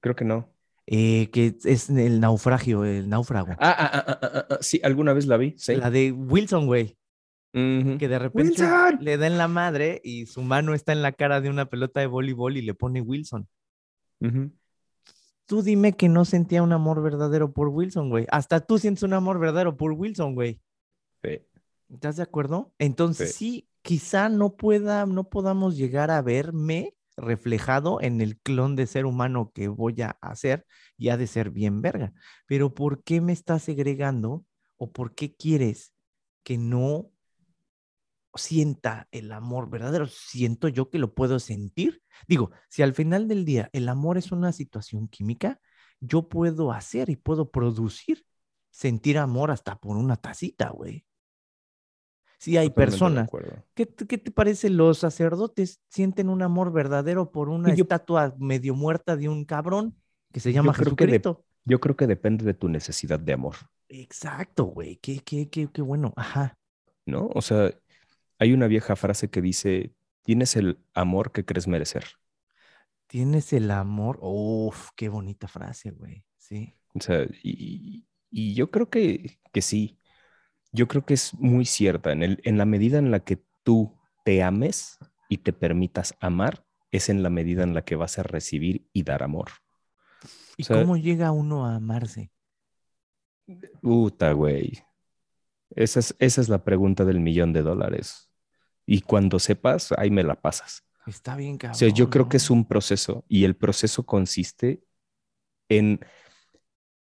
[0.01, 0.52] Creo que no.
[0.85, 3.53] Eh, que es el naufragio, el náufrago.
[3.59, 5.75] Ah, ah, ah, ah, sí, alguna vez la vi, sí.
[5.75, 6.97] La de Wilson, güey.
[7.53, 8.97] Que de repente ¡Wilson!
[9.01, 11.99] le da en la madre y su mano está en la cara de una pelota
[11.99, 13.47] de voleibol y le pone Wilson.
[15.45, 18.25] Tú dime que no sentía un amor verdadero por Wilson, güey.
[18.31, 20.59] Hasta tú sientes un amor verdadero por Wilson, güey.
[21.21, 21.41] Sí.
[21.93, 22.73] ¿Estás de acuerdo?
[22.79, 23.37] Entonces Sí.
[23.37, 29.05] sí, quizá no pueda, no podamos llegar a verme reflejado en el clon de ser
[29.05, 30.65] humano que voy a hacer
[30.97, 32.13] y ha de ser bien verga.
[32.47, 34.45] Pero ¿por qué me estás segregando
[34.77, 35.93] o por qué quieres
[36.43, 37.11] que no
[38.35, 40.07] sienta el amor verdadero?
[40.07, 42.01] Siento yo que lo puedo sentir.
[42.27, 45.59] Digo, si al final del día el amor es una situación química,
[45.99, 48.25] yo puedo hacer y puedo producir
[48.71, 51.05] sentir amor hasta por una tacita, güey.
[52.43, 53.29] Sí hay Totalmente personas.
[53.73, 54.69] ¿Qué, te- qué te parece?
[54.69, 59.95] Los sacerdotes sienten un amor verdadero por una yo- estatua medio muerta de un cabrón
[60.33, 61.45] que se Yo llama creo que de- Jesucristo.
[61.63, 63.55] Yo creo que depende de tu necesidad de amor,
[63.87, 64.97] Exacto, güey.
[64.97, 66.11] Qué, qué, qué, qué bueno.
[66.17, 66.57] Ajá.
[67.05, 67.29] ¿no?
[67.33, 67.71] O sea,
[68.39, 72.03] hay una vieja frase que dice, tienes el amor que crees merecer.
[73.07, 74.19] Tienes el amor.
[74.21, 76.25] Uf, qué bonita frase, güey.
[76.37, 76.73] Sí.
[76.93, 79.97] O sea, y, y yo creo que, que sí.
[80.73, 82.11] Yo creo que es muy cierta.
[82.11, 84.97] En, el, en la medida en la que tú te ames
[85.29, 89.03] y te permitas amar, es en la medida en la que vas a recibir y
[89.03, 89.49] dar amor.
[90.57, 92.31] ¿Y O sea- cómo llega uno a amarse?
[93.81, 94.79] Puta, güey.
[95.71, 98.29] Esa es, esa es la pregunta del millón de dólares.
[98.85, 100.83] Y cuando sepas, ahí me la pasas.
[101.07, 101.75] Está bien, O cabrón.
[101.77, 102.57] sea, yo creo que es ¿no?
[102.57, 104.83] un proceso y el proceso consiste
[105.69, 105.99] en,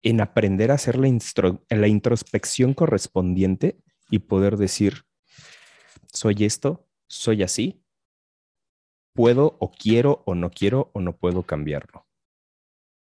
[0.03, 5.03] en aprender a hacer la, instro- la introspección correspondiente y poder decir,
[6.13, 7.83] soy esto, soy así,
[9.13, 12.07] puedo o quiero o no quiero o no puedo cambiarlo,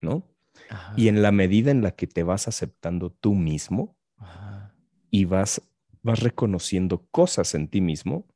[0.01, 0.23] ¿no?
[0.69, 4.75] Ajá, Y en la medida en la que te vas aceptando tú mismo ajá.
[5.11, 5.63] y vas,
[6.03, 8.27] vas reconociendo cosas en ti mismo,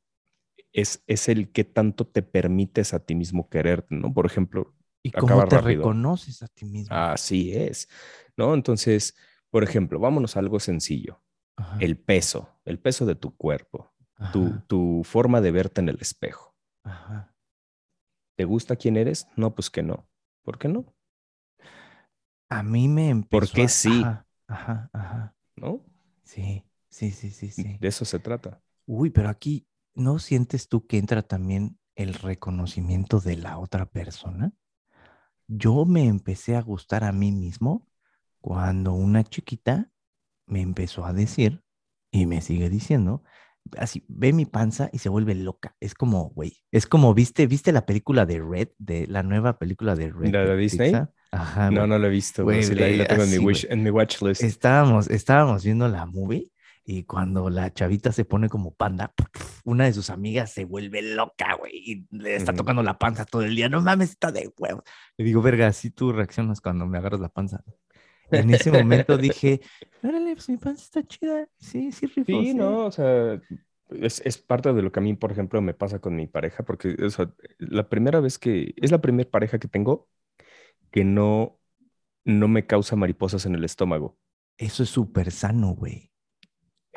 [0.73, 4.13] es, es el que tanto te permites a ti mismo quererte, ¿no?
[4.13, 5.57] Por ejemplo, ¿Y cómo te rápido.
[5.57, 7.09] reconoces a ti mismo?
[7.13, 7.89] Así es,
[8.37, 8.53] ¿no?
[8.53, 9.15] Entonces,
[9.49, 11.21] por ejemplo, vámonos a algo sencillo.
[11.57, 13.93] Ajá, El peso, el peso de tu cuerpo,
[14.31, 16.55] tu, tu forma de verte en el espejo.
[16.83, 17.33] ajá.
[18.37, 19.27] ¿Te gusta quién eres?
[19.35, 20.09] No, pues que no.
[20.41, 20.95] ¿Por qué no?
[22.49, 23.85] A mí me empezó qué a- sí?
[23.85, 25.35] Ajá, ajá, ajá.
[25.55, 25.85] ¿No?
[26.23, 27.81] Sí, sí, sí, sí, sí.
[27.81, 28.61] De eso se trata.
[28.85, 34.53] Uy, pero aquí, ¿no sientes tú que entra también el reconocimiento de la otra persona?
[35.51, 37.87] Yo me empecé a gustar a mí mismo
[38.39, 39.91] cuando una chiquita
[40.45, 41.63] me empezó a decir,
[42.11, 43.23] y me sigue diciendo,
[43.77, 45.75] así, ve mi panza y se vuelve loca.
[45.79, 49.95] Es como, güey, es como, ¿viste, viste la película de Red, de la nueva película
[49.95, 50.31] de Red?
[50.31, 50.91] ¿La de Disney?
[50.91, 51.11] Pixar?
[51.31, 51.89] Ajá, no, güey.
[51.89, 52.43] no lo he visto.
[52.43, 54.43] Güey, pero sí, la, la tengo en mi, así, wish, en mi watch list.
[54.43, 56.51] Estábamos, estábamos viendo la movie
[56.91, 59.13] y cuando la chavita se pone como panda,
[59.63, 63.43] una de sus amigas se vuelve loca, güey, y le está tocando la panza todo
[63.43, 63.69] el día.
[63.69, 64.83] No mames, está de huevo.
[65.15, 67.63] Le digo, verga, así tú reaccionas cuando me agarras la panza.
[68.31, 69.61] En ese momento dije,
[70.01, 71.47] órale, pues mi panza está chida.
[71.59, 73.39] Sí, sí, rifo, Sí, no, o sea,
[73.91, 76.63] es, es parte de lo que a mí, por ejemplo, me pasa con mi pareja,
[76.63, 80.09] porque o sea, la primera vez que, es la primera pareja que tengo
[80.89, 81.59] que no,
[82.25, 84.17] no me causa mariposas en el estómago.
[84.57, 86.09] Eso es súper sano, güey.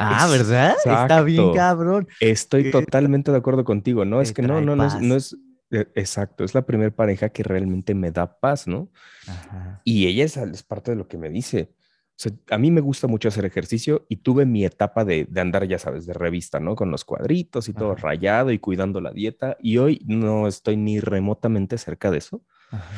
[0.02, 0.74] Ah, ¿verdad?
[0.84, 2.08] Está bien, cabrón.
[2.20, 2.70] Estoy ¿Qué?
[2.70, 4.20] totalmente de acuerdo contigo, ¿no?
[4.20, 5.36] Es que no, no, no es, no es,
[5.70, 8.90] eh, exacto, es la primera pareja que realmente me da paz, ¿no?
[9.26, 9.80] Ajá.
[9.84, 11.70] Y ella es, es parte de lo que me dice.
[12.14, 15.40] O sea, a mí me gusta mucho hacer ejercicio y tuve mi etapa de, de
[15.40, 16.76] andar, ya sabes, de revista, ¿no?
[16.76, 18.02] Con los cuadritos y todo Ajá.
[18.02, 19.56] rayado y cuidando la dieta.
[19.60, 22.42] Y hoy no estoy ni remotamente cerca de eso.
[22.70, 22.94] Ajá.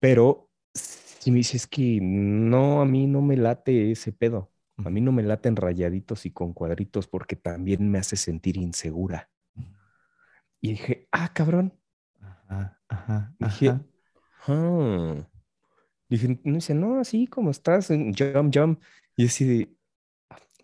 [0.00, 4.50] Pero si me dices que no, a mí no me late ese pedo.
[4.84, 9.28] A mí no me laten rayaditos y con cuadritos porque también me hace sentir insegura.
[10.60, 11.74] Y dije, ah, cabrón.
[12.20, 13.84] Ajá, ajá, Dije, ajá.
[14.46, 15.28] ah.
[16.08, 18.82] Dije, no dice, no, así como estás, jump, jump.
[19.16, 19.76] Y así de,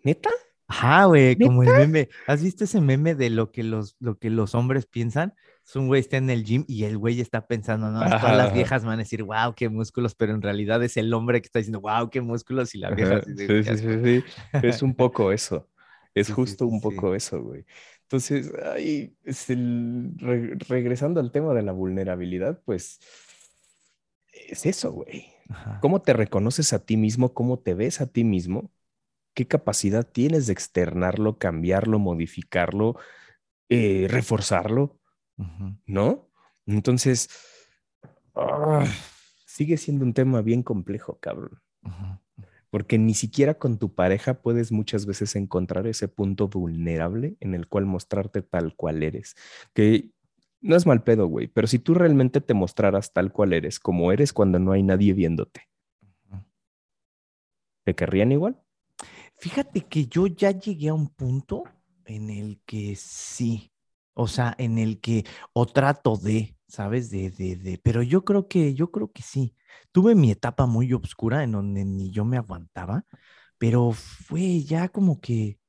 [0.03, 0.29] ¿neta?
[0.67, 2.09] Ajá, güey, como el meme.
[2.25, 5.33] ¿Has visto ese meme de lo que los, lo que los hombres piensan?
[5.65, 8.35] Es un güey está en el gym y el güey está pensando, no, Ajá, todas
[8.35, 11.47] las viejas van a decir, wow, qué músculos, pero en realidad es el hombre que
[11.47, 13.95] está diciendo, wow, qué músculos, y la vieja así Sí, "Qué sí, asco".
[14.03, 14.25] sí, sí.
[14.61, 15.69] Es un poco eso.
[16.13, 17.65] Es justo un poco eso, güey.
[18.03, 22.99] Entonces, ay, es el- re- regresando al tema de la vulnerabilidad, pues
[24.33, 25.33] es eso, güey.
[25.49, 25.75] Ajá.
[25.79, 27.33] ¿Cómo te reconoces a ti mismo?
[27.33, 28.71] ¿Cómo te ves a ti mismo?
[29.35, 32.97] ¿Qué capacidad tienes de externarlo, cambiarlo, modificarlo,
[33.69, 34.99] eh, reforzarlo?
[35.85, 36.29] ¿No?
[36.65, 37.29] Entonces,
[38.33, 38.85] ah,
[39.45, 41.61] sigue siendo un tema bien complejo, cabrón.
[42.69, 47.67] Porque ni siquiera con tu pareja puedes muchas veces encontrar ese punto vulnerable en el
[47.67, 49.35] cual mostrarte tal cual eres.
[49.73, 50.11] Que
[50.61, 54.11] no es mal pedo, güey, pero si tú realmente te mostraras tal cual eres, como
[54.11, 55.69] eres cuando no hay nadie viéndote.
[57.85, 58.59] ¿te querrían igual?
[59.37, 61.63] Fíjate que yo ya llegué a un punto
[62.05, 63.71] en el que sí,
[64.13, 67.09] o sea, en el que o trato de, ¿sabes?
[67.09, 69.55] De, de, de, pero yo creo que, yo creo que sí.
[69.91, 73.05] Tuve mi etapa muy oscura en donde ni yo me aguantaba,
[73.57, 75.59] pero fue ya como que,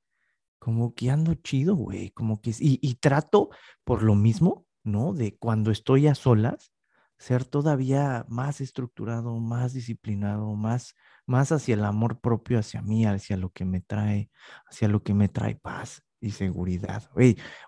[0.58, 3.50] como que ando chido, güey, como que, y, y trato
[3.84, 5.12] por lo mismo, ¿no?
[5.12, 6.72] De cuando estoy a solas,
[7.18, 10.94] ser todavía más estructurado, más disciplinado, más,
[11.26, 14.30] más hacia el amor propio, hacia mí, hacia lo que me trae,
[14.68, 17.10] hacia lo que me trae paz y seguridad.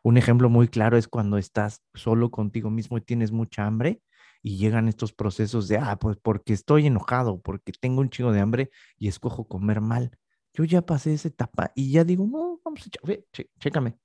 [0.03, 4.01] Un ejemplo muy claro es cuando estás solo contigo mismo y tienes mucha hambre
[4.43, 8.41] y llegan estos procesos de, ah, pues porque estoy enojado, porque tengo un chingo de
[8.41, 10.17] hambre y escojo comer mal.
[10.55, 13.25] Yo ya pasé esa etapa y ya digo, no, vamos a echar,
[13.59, 13.99] chécame.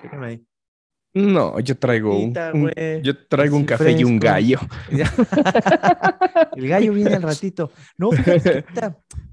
[0.00, 0.46] Chécame ahí.
[1.14, 2.34] No, yo traigo un,
[3.02, 4.58] yo traigo un café y un gallo.
[6.56, 7.70] El gallo viene al ratito.
[7.96, 8.64] No, fíjate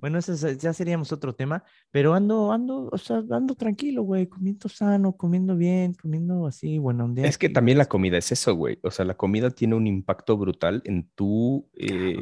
[0.05, 4.27] bueno, eso es- ya seríamos otro tema, pero ando, ando, o sea, ando tranquilo, güey,
[4.27, 7.25] comiendo sano, comiendo bien, comiendo así, bueno, un día.
[7.25, 8.77] Es que también la comida es eso, güey.
[8.83, 12.17] O sea, la comida tiene un impacto brutal en tu, eh,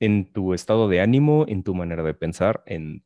[0.00, 3.04] en tu estado de ánimo, en tu manera de pensar, en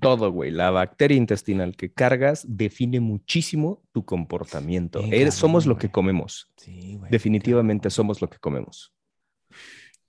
[0.00, 0.50] todo, güey.
[0.50, 5.00] La bacteria intestinal que cargas define muchísimo tu comportamiento.
[5.00, 6.52] Eres- somos lo que comemos.
[6.56, 7.10] Sí, güey.
[7.10, 8.92] Definitivamente somos lo que comemos.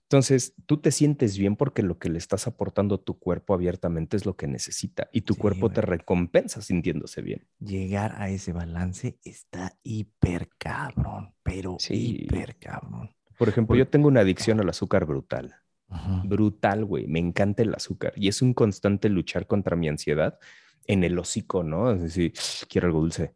[0.08, 4.16] Entonces, tú te sientes bien porque lo que le estás aportando a tu cuerpo abiertamente
[4.16, 7.48] es lo que necesita y tu Sí, cuerpo te recompensa sintiéndose bien.
[7.58, 12.20] Llegar a ese balance está hiper cabrón, pero Sí.
[12.22, 13.10] hiper cabrón.
[13.36, 15.56] Por ejemplo, Por- yo tengo una adicción al azúcar brutal.
[15.88, 16.28] Ujú.
[16.28, 17.06] Brutal, güey.
[17.06, 20.38] Me encanta el azúcar y es un constante luchar contra mi ansiedad
[20.86, 21.90] en el hocico, ¿no?
[21.92, 22.32] Es decir,
[22.68, 23.34] quiero algo dulce.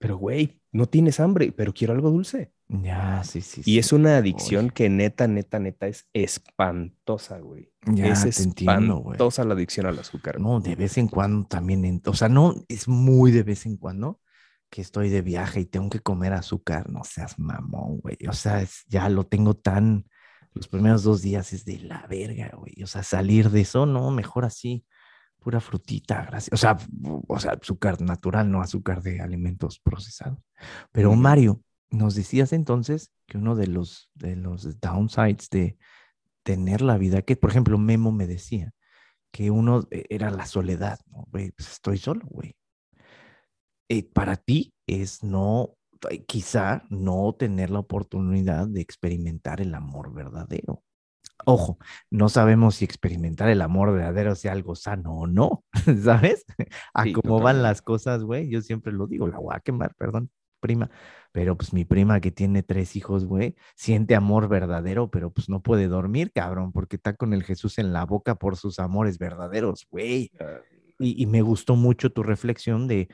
[0.00, 2.52] Pero, güey, no tienes hambre, pero quiero algo dulce.
[2.68, 3.62] Ya, sí, sí.
[3.62, 3.78] Y sí.
[3.78, 7.72] es una adicción que neta, neta, neta es espantosa, güey.
[7.86, 10.38] Ya es te entiendo, espantosa la adicción al azúcar.
[10.38, 13.76] No, de vez en cuando también, en- o sea, no, es muy de vez en
[13.76, 14.20] cuando
[14.70, 18.18] que estoy de viaje y tengo que comer azúcar, no seas mamón, güey.
[18.28, 20.04] O sea, es- ya lo tengo tan,
[20.54, 22.82] los primeros dos días es de la verga, güey.
[22.82, 24.84] O sea, salir de eso, no, mejor así,
[25.38, 26.52] pura frutita, gracias.
[26.52, 26.76] O sea,
[27.26, 30.38] o sea, azúcar natural, no azúcar de alimentos procesados.
[30.92, 31.14] Pero.
[31.14, 35.78] Mario, nos decías entonces que uno de los, de los downsides de
[36.42, 38.72] tener la vida, que por ejemplo Memo me decía,
[39.30, 41.26] que uno eh, era la soledad, ¿no?
[41.30, 42.56] Güey, pues estoy solo, güey.
[43.88, 45.77] Eh, para ti es no,
[46.26, 50.82] quizá no tener la oportunidad de experimentar el amor verdadero.
[51.44, 51.78] Ojo,
[52.10, 55.64] no sabemos si experimentar el amor verdadero sea algo sano o no,
[56.02, 56.44] ¿sabes?
[56.92, 58.48] A Sí, cómo van las cosas, güey.
[58.48, 60.30] Yo siempre lo digo, la voy a quemar, perdón,
[60.60, 60.90] prima.
[61.32, 65.62] Pero pues mi prima que tiene tres hijos, güey, siente amor verdadero, pero pues no
[65.62, 69.86] puede dormir, cabrón, porque está con el Jesús en la boca por sus amores verdaderos,
[69.90, 70.32] güey.
[70.98, 73.08] Y, y me gustó mucho tu reflexión de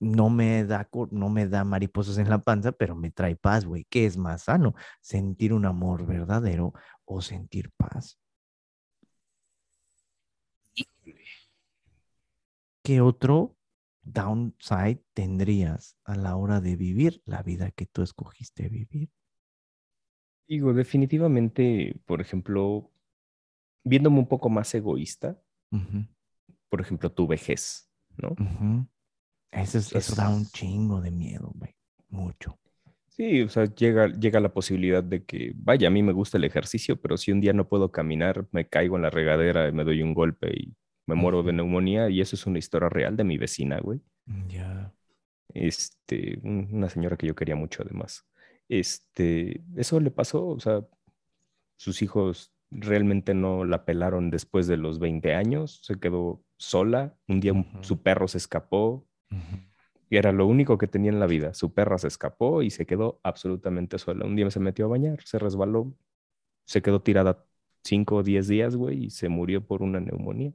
[0.00, 3.86] no me da, no me da mariposas en la panza, pero me trae paz, güey.
[3.90, 4.74] ¿Qué es más sano?
[5.00, 6.72] ¿Sentir un amor verdadero
[7.04, 8.18] o sentir paz?
[12.82, 13.56] ¿Qué otro
[14.02, 19.10] downside tendrías a la hora de vivir la vida que tú escogiste vivir?
[20.48, 22.90] Digo, definitivamente, por ejemplo,
[23.84, 25.38] viéndome un poco más egoísta,
[26.68, 28.30] por ejemplo, tu vejez, ¿no?
[28.38, 28.86] ujú.
[29.50, 31.74] Eso, es- eso da un chingo de miedo, güey.
[32.10, 32.58] Mucho.
[33.08, 36.44] Sí, o sea, llega, llega la posibilidad de que, vaya, a mí me gusta el
[36.44, 40.02] ejercicio, pero si un día no puedo caminar, me caigo en la regadera, me doy
[40.02, 40.74] un golpe y
[41.06, 44.00] me muero de neumonía, y eso es una historia real de mi vecina, güey.
[44.48, 44.92] Ya.
[45.54, 48.24] Este, un- una señora que yo quería mucho además.
[48.68, 50.86] Este, eso le pasó, o sea,
[51.76, 57.40] sus hijos realmente no la pelaron después de los 20 años, se quedó sola, un
[57.40, 59.07] día su perro se escapó,
[60.10, 61.52] Y era lo único que tenía en la vida.
[61.54, 64.24] Su perra se escapó y se quedó absolutamente sola.
[64.24, 65.92] Un día se metió a bañar, se resbaló,
[66.64, 67.44] se quedó tirada
[67.84, 70.52] 5 o 10 días, güey, y se murió por una neumonía.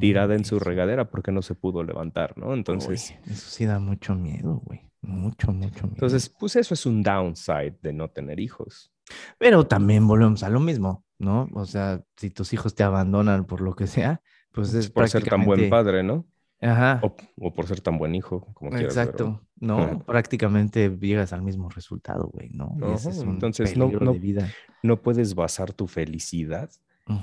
[0.00, 2.54] Tirada en su regadera porque no se pudo levantar, ¿no?
[2.54, 4.80] Entonces, Uy, eso sí da mucho miedo, güey.
[5.00, 5.94] Mucho, mucho miedo.
[5.94, 8.92] entonces, pues eso es un downside de no tener hijos.
[9.38, 11.48] Pero también volvemos a lo mismo, ¿no?
[11.54, 14.22] O sea, si tus hijos te abandonan por lo que sea,
[14.52, 16.26] pues es por ser tan buen padre, ¿no?
[16.64, 17.00] Ajá.
[17.02, 18.96] O, o por ser tan buen hijo, como quieras.
[18.96, 19.78] Exacto, ¿no?
[19.78, 19.98] Ajá.
[20.06, 22.76] Prácticamente llegas al mismo resultado, güey, ¿no?
[22.80, 24.48] Y ese Ajá, es un entonces, no- no- de vida.
[24.82, 26.70] No puedes basar tu felicidad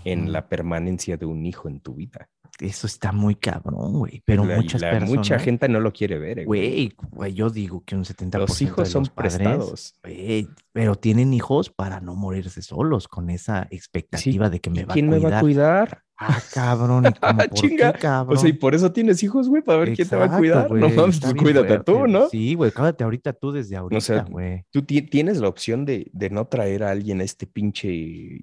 [0.06, 2.30] en la permanencia de un hijo en tu vida.
[2.60, 4.22] Eso está muy cabrón, güey.
[4.26, 5.16] Pero La- muchas la- personas...
[5.16, 6.40] mucha gente no lo quiere ver.
[6.40, 9.96] eh, Güey, güey, yo digo que un 70% Los hijos de son padres, prestados.
[10.04, 14.84] güey, pero tienen hijos para no morirse solos con esa expectativa de que me ¿Y
[14.84, 15.32] va quién a me cuidar.
[15.34, 16.04] va a cuidar?
[16.24, 17.94] Ah, cabrón, ¿y Ah, chinga.
[17.94, 18.38] qué, cabrón?
[18.38, 20.70] O sea, y por eso tienes hijos, güey, para ver quién te va a cuidar.
[20.72, 21.92] no mames, pues cuídate fuerte.
[21.92, 22.30] tú, ¿no?
[22.30, 24.64] Sí, güey, cuídate ahorita tú desde ahorita, sea, güey.
[24.70, 27.90] Tú ti- tienes la opción de, de no traer a alguien a este pinche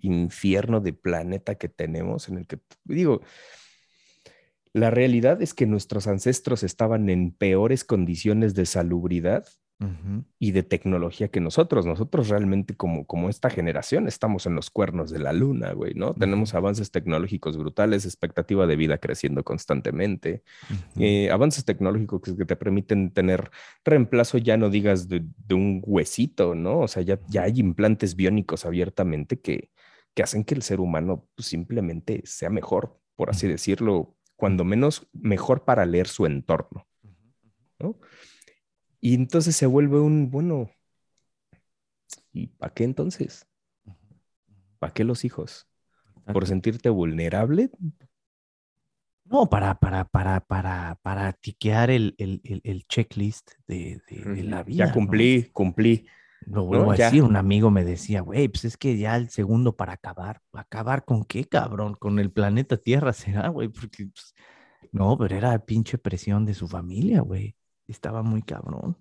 [0.03, 3.21] infierno de planeta que tenemos, en el que, digo,
[4.73, 9.47] la realidad es que nuestros ancestros estaban en peores condiciones de salubridad
[10.41, 11.87] Y de tecnología que nosotros.
[11.87, 16.15] Nosotros realmente como, como esta generación estamos en los cuernos de la luna, güey, ¿no?
[16.15, 20.43] Tenemos avances tecnológicos brutales, expectativa de vida creciendo constantemente,
[20.99, 23.51] eh, avances tecnológicos que, te permiten tener
[23.85, 26.81] reemplazo, ya no digas de, de un huesito, ¿no?
[26.81, 29.71] O sea, ya, ya hay implantes biónicos abiertamente que,
[30.13, 35.07] que hacen que el ser humano pues, simplemente sea mejor, por así decirlo, cuando menos
[35.13, 36.89] mejor para leer su entorno,
[37.79, 37.97] ¿no?
[39.01, 40.71] Y entonces se vuelve un, bueno,
[42.33, 43.47] ¿y para qué entonces?
[44.79, 45.67] ¿Para qué los hijos?
[46.33, 47.71] ¿Por sentirte vulnerable?
[49.25, 54.43] No, para, para, para, para, para tiquear el, el, el, el checklist de, de, de
[54.43, 54.85] la vida.
[54.85, 54.95] Ya ¿no?
[54.95, 56.07] cumplí, cumplí.
[56.47, 59.77] Lo vuelvo a decir, un amigo me decía, güey, pues es que ya el segundo
[59.77, 60.41] para acabar.
[60.53, 61.95] ¿Acabar con qué, cabrón?
[61.95, 64.35] Con el planeta Tierra será, güey, porque pues,
[64.93, 67.55] no, pero era pinche presión de su familia, güey.
[67.89, 68.97] Estaba muy cabrón.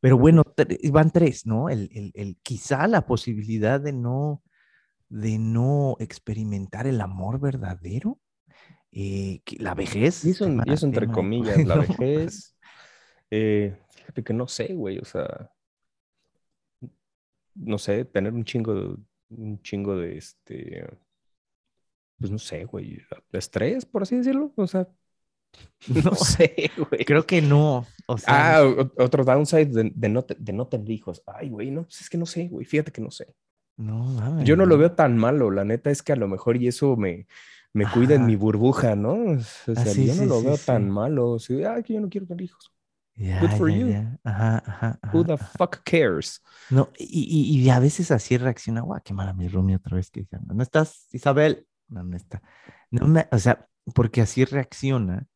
[0.00, 1.68] Pero bueno, tre- van tres, ¿no?
[1.70, 4.42] El, el, el- quizá la posibilidad de no,
[5.08, 8.18] de no experimentar el amor verdadero.
[8.92, 10.24] eh, la vejez.
[10.24, 12.56] Y eso, tema- y eso entre comillas, la vejez.
[13.30, 15.50] eh, fíjate que no sé, güey, o sea,
[17.54, 18.96] no sé, tener un chingo de,
[19.30, 20.86] un chingo de este,
[22.18, 23.00] pues no sé, güey,
[23.32, 24.88] estrés, por así decirlo, o sea,
[26.04, 27.04] no, sé, güey.
[27.04, 27.94] Creo que no.
[28.06, 31.22] O sea, Ah, o- otro downside de, de no, te- de no tener hijos.
[31.26, 33.34] Ay, güey, no, pues es que no sé, güey, fíjate que no sé.
[33.78, 34.44] no mames.
[34.44, 36.96] Yo no lo veo tan malo, la neta es que a lo mejor y eso
[36.96, 37.26] me,
[37.72, 39.14] me cuida en mi burbuja, ¿no?
[39.14, 41.38] O sea, Ah, sí, yo no sí, lo sí, veo tan malo.
[41.38, 42.72] Sí, ah, que yo no quiero tener hijos.
[43.16, 43.96] Ya, Good for ya, you.
[43.96, 44.18] ya.
[44.24, 45.58] Ajá, ajá, Who ajá, the ajá.
[45.58, 46.42] fuck cares?
[46.68, 47.06] No, y,
[47.58, 50.38] y, y a veces así reacciona, guau, qué mala mi Rumi otra vez que dice,
[50.46, 51.66] ¿no estás, Isabel?
[51.88, 52.42] No, no está.
[52.90, 55.26] No me, o sea, porque así reacciona,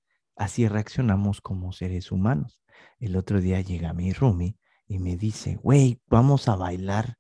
[0.41, 2.63] así reaccionamos como seres humanos.
[2.99, 4.57] El otro día llega mi Rumi
[4.89, 7.17] y me dice, güey, vamos a bailar,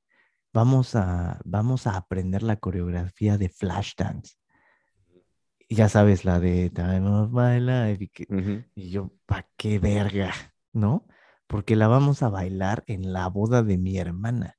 [0.52, 4.36] vamos a, vamos a aprender la coreografía de Flashdance.
[5.68, 8.04] Y ya sabes, la de Time of My Life.
[8.04, 8.26] Y, que-
[8.74, 10.32] y yo, ¿pa' qué verga?
[10.72, 11.06] ¿No?
[11.46, 14.56] Porque la vamos a bailar en la boda de mi hermana.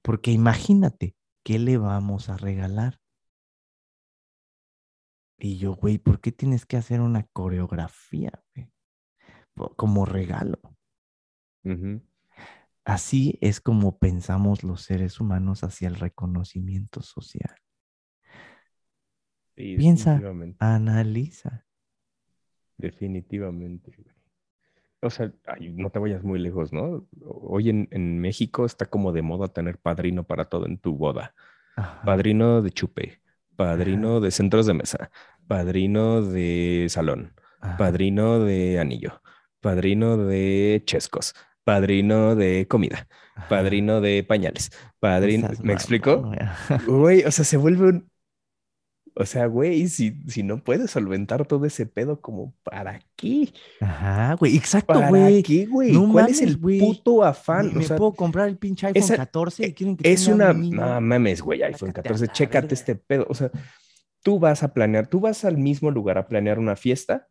[0.00, 3.00] Porque imagínate, ¿qué le vamos a regalar?
[5.38, 8.70] Y yo, güey, ¿por qué tienes que hacer una coreografía, güey?
[9.76, 10.58] Como regalo.
[12.84, 17.54] Así es como pensamos los seres humanos hacia el reconocimiento social.
[19.56, 20.20] Sí, Piensa.
[20.58, 21.66] Analiza.
[22.78, 23.92] Definitivamente.
[23.96, 24.14] güey.
[25.02, 27.06] O sea, ay, no te vayas muy lejos, ¿no?
[27.24, 31.34] Hoy en, en México está como de moda tener padrino para todo en tu boda.
[31.76, 33.20] Ajá, Padrino de chupe,
[33.56, 35.10] padrino de centros de mesa,
[35.46, 37.76] padrino de salón, ajá.
[37.76, 39.22] padrino de anillo,
[39.60, 41.34] padrino de chescos,
[41.64, 43.08] padrino de comida,
[43.48, 46.30] padrino de pañales, padrino, ¿me explico?
[46.86, 48.10] Güey, o sea, se vuelve un...
[49.18, 53.50] O sea, güey, si, si no puedes solventar todo ese pedo, como, ¿para qué?
[53.80, 55.42] Ajá, güey, exacto, ¿Para güey.
[55.42, 55.90] qué, güey?
[55.92, 56.78] No ¿Cuál es el güey.
[56.78, 57.70] puto Me, afán?
[57.70, 60.50] O me sea, puedo comprar el pinche iPhone esa- 14 y quieren que es una...
[60.50, 60.68] un.
[60.70, 63.26] No mames, güey, iPhone Sácate a 14, la chécate este pedo.
[63.30, 63.50] O sea,
[64.22, 67.26] tú vas a planear, tú vas al mismo lugar a planear una fiesta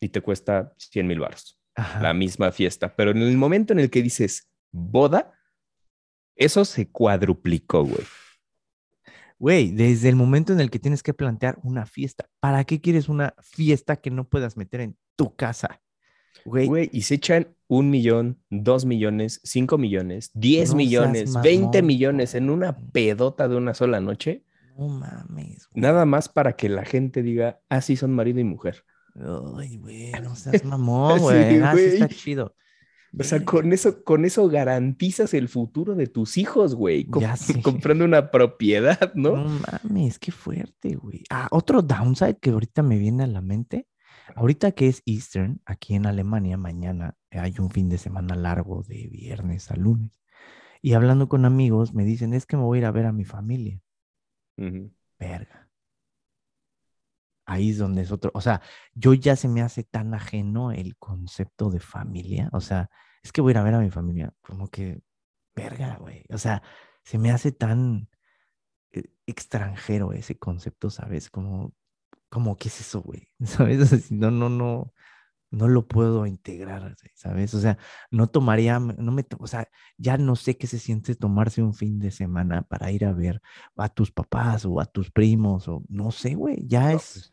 [0.00, 1.60] y te cuesta 100 mil baros.
[1.76, 2.00] Ajá.
[2.00, 5.32] la misma fiesta, pero en el momento en el que dices boda,
[6.36, 8.04] eso se cuadruplicó, güey.
[9.44, 13.10] Güey, desde el momento en el que tienes que plantear una fiesta, ¿para qué quieres
[13.10, 15.82] una fiesta que no puedas meter en tu casa?
[16.46, 21.82] Güey, Güey, y se echan un millón, dos millones, cinco millones, diez No millones, veinte
[21.82, 24.46] millones en una pedota de una sola noche,
[24.78, 25.68] no mames.
[25.68, 25.82] güey.
[25.82, 28.86] nada más para que la gente diga, ah, sí, son marido y mujer.
[29.58, 31.58] Ay, güey, no seas mamón, güey.
[31.60, 31.86] Ah, sí güey.
[31.96, 32.56] está chido.
[33.18, 37.04] O sea, con eso, con eso garantizas el futuro de tus hijos, güey.
[37.06, 37.22] com-
[37.62, 39.36] comprando una propiedad, ¿no?
[39.36, 41.22] No mames, qué fuerte, güey.
[41.30, 43.86] Ah, otro downside que ahorita me viene a la mente.
[44.36, 49.06] Ahorita que es Eastern, aquí en Alemania, mañana hay un fin de semana largo de
[49.08, 50.20] viernes a lunes.
[50.80, 53.12] Y hablando con amigos, me dicen, es que me voy a ir a ver a
[53.12, 53.80] mi familia.
[55.18, 55.63] Verga.
[57.46, 58.62] Ahí es donde es otro, o sea,
[58.94, 62.90] yo ya se me hace tan ajeno el concepto de familia, o sea,
[63.22, 65.02] es que voy a ir a ver a mi familia, como que,
[65.54, 66.62] verga, güey, o sea,
[67.04, 68.08] se me hace tan
[68.92, 71.30] eh, extranjero ese concepto, ¿sabes?
[71.30, 71.74] Como,
[72.30, 73.28] como, ¿qué es eso, güey?
[73.44, 74.10] ¿Sabes?
[74.10, 74.94] No, no, no,
[75.54, 77.54] no lo puedo integrar, ¿sabes?
[77.54, 77.78] O sea,
[78.10, 81.98] no tomaría, no me, o sea, ya no sé qué se siente tomarse un fin
[81.98, 83.40] de semana para ir a ver
[83.76, 87.30] a tus papás o a tus primos o no sé, güey, ya No, es,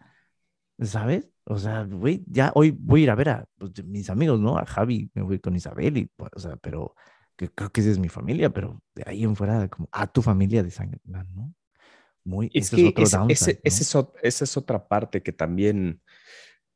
[0.81, 1.29] ¿sabes?
[1.45, 4.57] O sea, güey, ya hoy voy a ir a ver a pues, mis amigos, ¿no?
[4.57, 6.95] A Javi, me voy con Isabel y, pues, o sea, pero
[7.35, 10.21] que creo que esa es mi familia, pero de ahí en fuera, como a tu
[10.21, 11.53] familia de sangre, ¿no?
[12.23, 13.81] Muy, Es ese que es otro ese- downside, ese- ¿no?
[13.81, 16.01] ese es esa es otra parte que también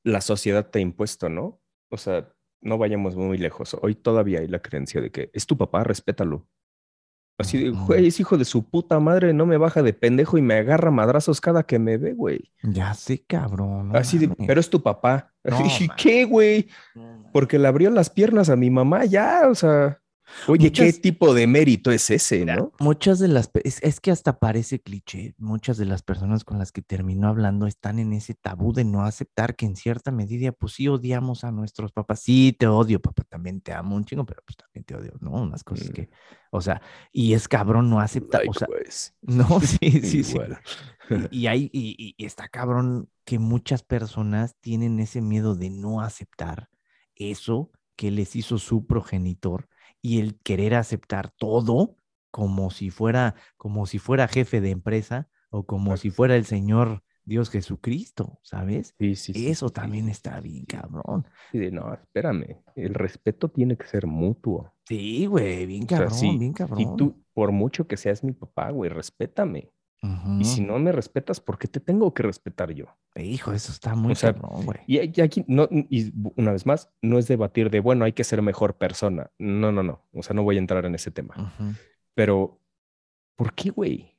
[0.05, 1.59] la sociedad te ha impuesto, ¿no?
[1.89, 2.31] O sea,
[2.61, 3.75] no vayamos muy lejos.
[3.81, 6.47] Hoy todavía hay la creencia de que es tu papá, respétalo.
[7.37, 10.41] Así de, güey, es hijo de su puta madre, no me baja de pendejo y
[10.41, 12.53] me agarra madrazos cada que me ve, güey.
[12.63, 13.89] Ya sé, cabrón.
[13.89, 14.47] no Así de, mames.
[14.47, 15.33] pero es tu papá.
[15.43, 16.69] No, ¿Y qué, güey?
[17.33, 20.01] Porque le abrió las piernas a mi mamá, ya, o sea.
[20.47, 22.71] Oye, ¿qué tipo de mérito es ese, no?
[22.79, 26.71] Muchas de las, es, es que hasta parece cliché, muchas de las personas con las
[26.71, 30.73] que terminó hablando están en ese tabú de no aceptar que en cierta medida, pues
[30.73, 32.21] sí odiamos a nuestros papás.
[32.21, 35.31] Sí, te odio, papá, también te amo un chingo, pero pues también te odio, ¿no?
[35.31, 35.93] Unas cosas Mm.
[35.93, 36.09] que,
[36.51, 39.11] o sea, y es cabrón no aceptar, o sea, Likewise.
[39.21, 40.37] no, sí, sí, sí.
[41.31, 46.69] Y, y hay, y está cabrón que muchas personas tienen ese miedo de no aceptar
[47.15, 49.69] eso que les hizo su progenitor
[50.05, 51.97] y el querer aceptar todo
[52.31, 56.01] como si fuera, como si fuera jefe de empresa o como Exacto.
[56.01, 58.93] si fuera el Señor Dios Jesucristo, ¿sabes?
[58.99, 61.25] Sí, sí, sí, eso sí, también está bien, cabrón.
[61.51, 62.61] Sí, no, espérame.
[62.75, 64.71] El respeto tiene que ser mutuo.
[64.87, 66.97] Sí, güey, bien O sea, cabrón, bien cabrón.
[66.97, 69.71] tú, por mucho que seas mi papá, güey, respétame.
[70.39, 72.85] Y si no me respetas, ¿por qué te tengo que respetar yo?
[73.15, 74.79] Hijo, eso está muy sea, cabrón, güey.
[74.87, 78.23] Y, y aquí, no, y una vez más, no es debatir de, bueno, hay que
[78.23, 79.31] ser mejor persona.
[79.39, 80.01] No, no, no.
[80.13, 81.53] O sea, no voy a entrar en ese tema.
[82.13, 82.59] Pero,
[83.35, 84.14] ¿por qué, güey?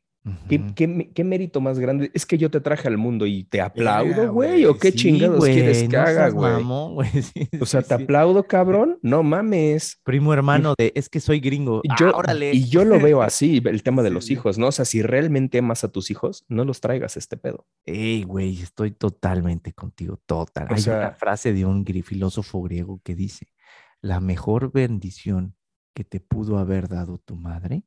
[0.48, 2.10] ¿Qué, mérito más grande?
[2.14, 4.64] Es que yo te traje al mundo y te aplaudo, güey.
[4.64, 6.62] ¿O qué sí, chingados quieres que no haga, güey?
[6.62, 8.98] güey, sí, O sea, sí, te aplaudo, cabrón.
[9.02, 10.00] No mames.
[10.02, 11.80] Primo hermano de, es que soy gringo.
[11.88, 12.52] Ah, Yo, órale.
[12.52, 14.68] y yo lo veo así, el tema de los hijos, ¿no?
[14.68, 17.66] O sea, si realmente amas a tus hijos, no los traigas este pedo.
[17.84, 20.68] Ey, güey, estoy totalmente contigo, total.
[20.70, 23.46] O Hay una frase de un filósofo griego que dice,
[24.00, 25.56] la mejor bendición
[25.94, 27.84] que te pudo haber dado tu madre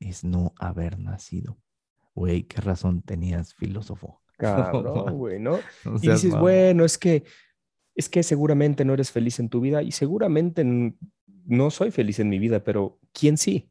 [0.00, 1.61] es no haber nacido.
[2.14, 4.20] Güey, qué razón tenías, filósofo.
[4.38, 5.58] Cabrón, güey, ¿no?
[5.84, 7.24] No Y dices, bueno, es que,
[7.94, 10.64] es que seguramente no eres feliz en tu vida y seguramente
[11.44, 13.70] no soy feliz en mi vida, pero ¿quién sí?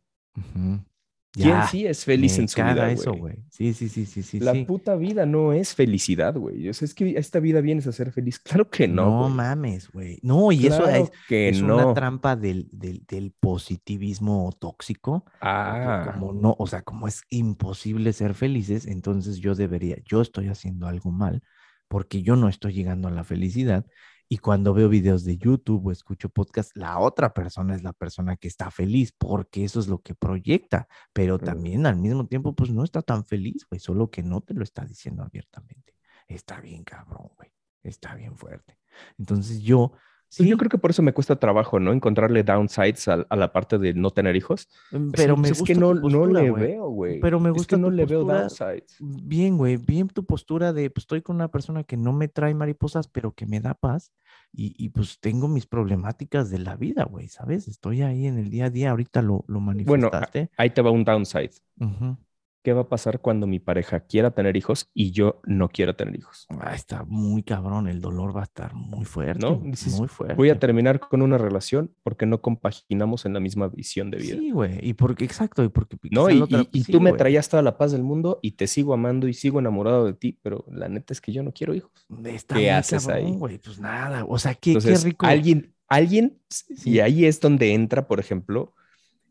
[1.37, 3.35] ¿Quién Ya, sí es feliz en su vida, eso, güey?
[3.49, 4.39] Sí, sí, sí, sí, sí.
[4.39, 4.65] La sí.
[4.65, 6.67] puta vida no es felicidad, güey.
[6.69, 8.39] O sea, es que esta vida vienes a ser feliz.
[8.43, 9.29] Claro que no, No güey.
[9.29, 10.19] mames, güey.
[10.23, 11.71] No, y eso Claro es, que es no.
[11.71, 15.25] una trampa del, del, del positivismo tóxico.
[15.39, 20.47] Ah, Como no, o sea, como es imposible ser felices, entonces yo debería, yo estoy
[20.49, 21.41] haciendo algo mal
[21.87, 23.85] porque yo no estoy llegando a la felicidad.
[24.33, 28.37] Y cuando veo videos de YouTube o escucho podcast, la otra persona es la persona
[28.37, 32.69] que está feliz porque eso es lo que proyecta, pero también al mismo tiempo, pues
[32.69, 35.95] no está tan feliz, güey, solo que no te lo está diciendo abiertamente.
[36.29, 37.51] Está bien cabrón, güey,
[37.83, 38.79] está bien fuerte.
[39.17, 39.91] Entonces yo
[40.31, 41.91] Sí, yo creo que por eso me cuesta trabajo, ¿no?
[41.91, 44.67] Encontrarle downsides a, a la parte de no tener hijos.
[44.91, 46.67] mm, Es pero que, me pues, gusta es que no, tu no postura, le güey.
[46.67, 47.19] veo, güey.
[47.19, 48.41] Pero me Es gusta que no tu le veo postura.
[48.41, 48.97] downsides.
[48.99, 52.53] Bien, güey, bien tu postura de, pues estoy con una persona que no me trae
[52.53, 54.11] mariposas, pero que me da paz
[54.53, 57.67] y, y, pues tengo mis problemáticas de la vida, güey, ¿sabes?
[57.67, 60.49] Estoy ahí en el día a día, ahorita lo, lo Bueno, manifestaste.
[60.57, 61.51] ahí te va un downside.
[61.79, 62.17] Ujú.
[62.63, 66.15] ¿Qué va a pasar cuando mi pareja quiera tener hijos y yo no quiero tener
[66.15, 66.45] hijos?
[66.59, 69.59] Ah, está muy cabrón, el dolor va a estar muy fuerte, ¿No?
[69.63, 70.35] Dices, muy fuerte.
[70.35, 74.37] Voy a terminar con una relación porque no compaginamos en la misma visión de vida.
[74.37, 76.29] Sí, güey, y porque, exacto, y porque ¿No?
[76.29, 78.51] Y, la otra- y- y sí, tú me traías toda la paz del mundo y
[78.51, 81.51] te sigo amando y sigo enamorado de ti, pero la neta es que yo no
[81.53, 81.91] quiero hijos.
[82.25, 83.31] Está ¿qué haces cabrón, ahí?
[83.37, 85.25] güey, pues nada, o sea, qué, rico.
[85.25, 86.91] alguien, alguien, Sí.
[86.91, 88.75] y ahí es donde entra, por ejemplo,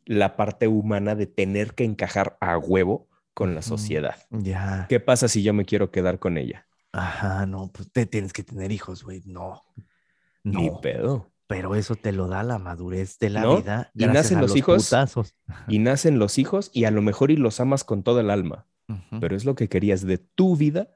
[0.04, 3.06] la parte humana de tener que encajar a huevo
[3.40, 4.16] con la sociedad.
[4.28, 4.84] Ya.
[4.86, 6.66] ¿Qué pasa si yo me quiero quedar con ella?
[6.92, 9.22] Ajá, no, pues te tienes que tener hijos, güey.
[9.24, 9.62] No.
[10.44, 11.32] Ni pedo.
[11.46, 13.56] Pero eso te lo da la madurez de la ¿No?
[13.56, 13.90] vida.
[13.94, 14.84] Y nacen a los los hijos.
[14.84, 15.34] putazos.
[15.68, 18.66] Y nacen los hijos y a lo mejor y los amas con todo el alma,
[19.20, 20.90] pero es lo que querías de tu vida.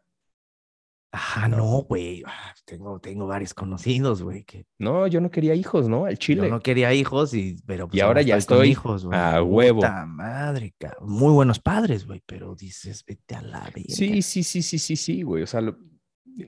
[1.14, 1.56] Ajá, no.
[1.58, 2.22] no, güey.
[2.26, 6.06] Ah, Tengo, tengo varios conocidos, güey, que No, yo no quería hijos, ¿no?
[6.06, 6.50] Al yo chile.
[6.50, 9.80] no quería hijos, y, pero pues Y ahora ya estoy hijos, a huevo.
[9.80, 13.82] Puta madre, ca- Muy buenos padres, güey, pero dices, vete a la verga.
[13.88, 15.42] Sí, sí, sí, sí, sí, sí, güey.
[15.42, 15.76] O sea, lo-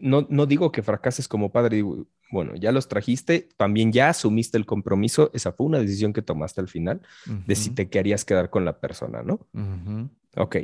[0.01, 4.59] no, no digo que fracases como padre, digo, bueno, ya los trajiste, también ya asumiste
[4.59, 8.51] el compromiso, esa fue una decisión que tomaste al final, de si te querías quedar
[8.51, 9.47] con la persona, ¿no?
[9.55, 10.11] ujú.
[10.37, 10.57] Ok,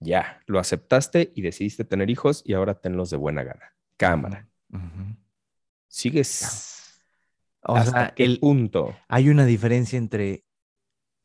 [0.00, 3.74] ya, lo aceptaste y decidiste tener hijos y ahora tenlos de buena gana.
[3.96, 4.48] Cámara.
[4.72, 5.16] Ujú.
[5.88, 7.02] ¿Sigues
[7.62, 9.02] O hasta sea, qué el, punto?
[9.08, 10.44] hay una diferencia entre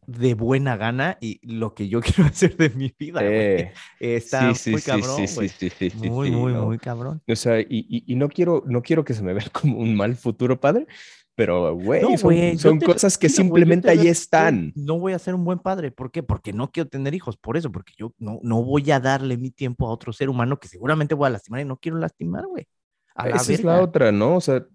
[0.07, 3.23] de buena gana y lo que yo quiero hacer de mi vida.
[3.23, 5.49] Eh, Está sí, sí, muy sí, cabrón, sí, sí, güey.
[5.49, 6.55] sí, sí, sí, Muy, muy, ¿no?
[6.55, 7.21] muy cabrón.
[7.27, 9.95] O sea, y, y- y no quiero, no quiero que se me vea como un
[9.95, 10.87] mal futuro padre,
[11.35, 12.17] pero güey, No,
[12.57, 14.73] son, te- cosas que simplemente te ahí están.
[14.75, 15.91] No voy a ser un buen padre.
[15.91, 16.23] ¿Por qué?
[16.23, 17.37] Porque no quiero tener hijos.
[17.37, 20.59] Por eso, porque yo no, no voy a darle mi tiempo a otro ser humano
[20.59, 22.67] que seguramente voy a lastimar y no quiero lastimar, güey.
[23.25, 24.35] Esa es la otra, ¿no?
[24.37, 24.65] O sea,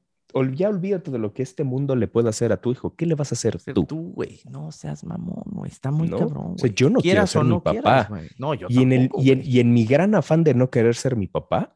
[0.53, 2.95] ya olvídate de lo que este mundo le puede hacer a tu hijo.
[2.95, 3.85] ¿Qué le vas a hacer tú?
[3.85, 4.41] tú, güey.
[4.51, 5.71] No seas mamón, güey.
[5.71, 6.19] Está muy ¿No?
[6.19, 8.21] cabrón, O sea, yo no quiero ser mi quieras, papá.
[8.39, 10.69] No, yo Y en, el, tampoco, y, en, y en mi gran afán de no
[10.71, 11.75] querer ser mi papá,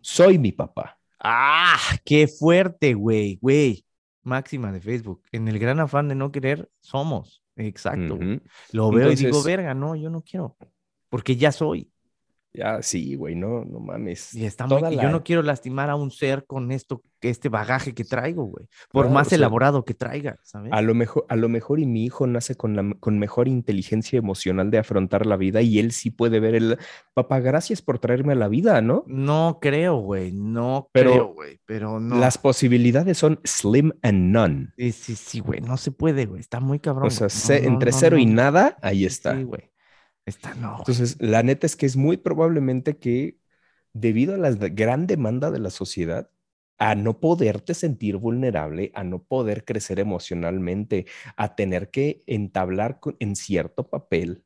[0.00, 0.98] soy mi papá.
[1.18, 1.78] ¡Ah!
[2.04, 3.38] ¡Qué fuerte, güey!
[3.40, 3.84] Güey.
[4.22, 5.22] Máxima de Facebook.
[5.32, 7.42] En el gran afán de no querer, somos.
[7.56, 8.18] Exacto.
[8.72, 10.56] Lo veo y digo, verga, no, yo no quiero.
[11.08, 11.91] Porque ya soy.
[12.54, 14.34] Ya, sí, güey, no, no mames.
[14.34, 14.80] Y está muy.
[14.82, 18.66] La- Yo no quiero lastimar a un ser con esto, este bagaje que traigo, güey.
[18.90, 20.70] Por Claro, más o sea, elaborado que traiga, ¿sabes?
[20.70, 24.18] A lo mejor, a lo mejor y mi hijo nace con, la, con mejor inteligencia
[24.18, 26.78] emocional de afrontar la vida y él sí puede ver el,
[27.14, 29.04] papá, gracias por traerme a la vida, ¿no?
[29.06, 30.32] No creo, güey.
[30.32, 31.58] No Pero creo, güey.
[31.64, 32.16] Pero no.
[32.16, 34.68] Las posibilidades son slim and none.
[34.76, 35.62] Sí, sí, sí, güey.
[35.62, 36.40] No se puede, güey.
[36.40, 37.06] Está muy cabrón.
[37.06, 37.28] O sea.
[37.28, 39.34] No, no, entre no, cero y nada, ahí está.
[39.34, 39.71] Sí, güey.
[40.26, 40.76] Está no.
[40.78, 43.38] Entonces, la neta es que es muy probablemente que
[43.92, 46.30] debido a la gran demanda de la sociedad,
[46.78, 51.06] a no poderte sentir vulnerable, a no poder crecer emocionalmente,
[51.36, 54.42] a tener que entablar con- en cierto papel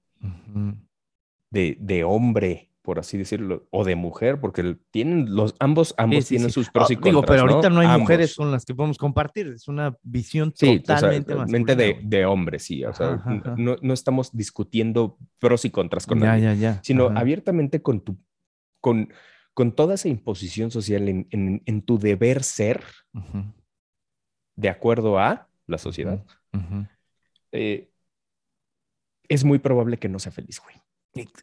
[1.51, 6.29] de hombre, por así decirlo, o de mujer, porque tienen los ambos, ambos Sí, sí,
[6.37, 6.55] tienen sí.
[6.55, 7.43] sus pros Ah, y Digo, contras.
[7.43, 9.49] pero ahorita no, hay mujeres con las que podemos compartir.
[9.49, 12.85] Es una visión Sí, o sea, totalmente mente masculina, de, de hombre, sí.
[12.85, 13.55] O sea, Ajá, ajá.
[13.59, 16.81] No, no estamos discutiendo pros y contras con Ya, nadie, ya, ya.
[16.85, 17.19] sino Ajá.
[17.19, 18.17] abiertamente con tu,
[18.81, 19.13] con,
[19.53, 22.85] con toda esa imposición social en, en- en tu deber ser
[24.55, 26.25] de acuerdo a la sociedad,
[27.53, 27.91] eh,
[29.29, 30.77] es muy probable que no sea feliz, güey.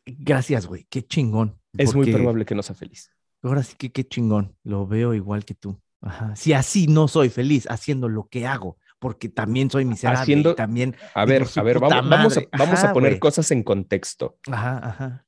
[0.05, 0.85] Gracias, güey.
[0.89, 1.59] Qué chingón.
[1.77, 3.11] Es muy probable que no sea feliz.
[3.41, 4.55] Ahora sí que qué chingón.
[4.63, 5.79] Lo veo igual que tú.
[6.01, 6.35] Ajá.
[6.35, 10.55] Si así no soy feliz haciendo lo que hago, porque también soy miserable Haciendo- y
[10.55, 10.95] también.
[11.13, 14.37] A ver, a ver, vamos, vamos, a, vamos a poner cosas en contexto.
[14.49, 15.25] Ajá, ajá,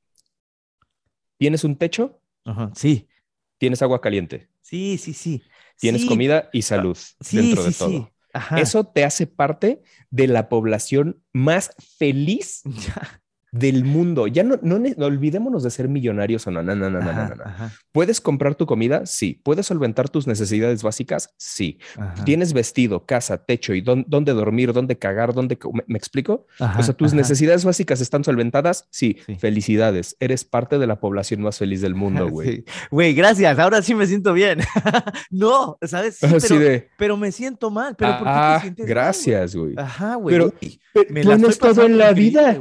[1.38, 2.22] ¿Tienes un techo?
[2.46, 2.72] ajá.
[2.76, 3.08] Sí,
[3.58, 4.50] ¿Tienes agua caliente?
[4.62, 5.44] sí, sí, sí.
[5.78, 7.90] ¿Tienes Sí, comida y salud Sí, dentro sí, de todo?
[7.90, 8.08] sí.
[8.34, 8.60] Ajá.
[8.60, 13.22] Eso te hace parte de la población más feliz Ya.
[13.60, 14.28] Del mundo.
[14.28, 17.30] Ya no, no, no olvidémonos de ser millonarios o no, no, no, no, no, Ajá,
[17.30, 17.44] no, no.
[17.46, 19.06] ajá, ¿Puedes comprar tu comida?
[19.06, 19.40] Sí.
[19.44, 21.34] ¿Puedes solventar tus necesidades básicas?
[21.38, 21.80] Sí.
[21.98, 22.24] ajá.
[22.26, 25.58] ¿Tienes vestido, casa, techo y dón- dónde dormir, dónde cagar, dónde...
[25.72, 26.48] ¿Me, me explico?
[26.60, 28.88] Ajá, o sea, tus necesidades básicas están solventadas?
[28.92, 29.18] Sí.
[29.26, 29.36] Sí.
[29.36, 30.18] Felicidades.
[30.20, 32.58] Eres parte de la población más feliz del mundo, güey.
[32.58, 32.66] Sí.
[32.92, 33.58] Güey, gracias.
[33.58, 34.60] Ahora sí me siento bien.
[35.30, 36.18] no, ¿sabes?
[36.18, 36.90] Sí, pero, de...
[36.98, 37.96] pero me siento mal.
[37.96, 39.76] ¿Pero por qué ah, te sientes gracias, güey.
[39.78, 40.36] Ajá, güey.
[40.36, 40.54] Pero
[40.94, 42.58] Pero me la tienes estoy todo en la vida.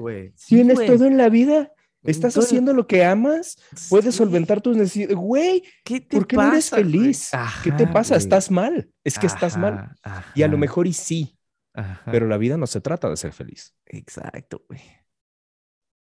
[0.46, 0.98] Tienes güey.
[0.98, 1.70] todo en la vida.
[2.02, 3.56] ¿Estás haciendo lo que amas?
[3.88, 4.18] ¿Puedes Sí.
[4.18, 5.16] solventar tus necesidades?
[5.16, 7.30] Güey, ¿Qué te ¿por qué no eres pasa, feliz?
[7.62, 8.14] ¿Qué te pasa?
[8.14, 8.18] güey.
[8.24, 8.90] Estás mal.
[9.02, 9.90] Es que estás mal.
[10.02, 11.38] Ajá, Y a lo mejor y sí,
[12.04, 13.74] pero la vida no se trata de ser feliz.
[13.86, 14.82] Exacto, güey.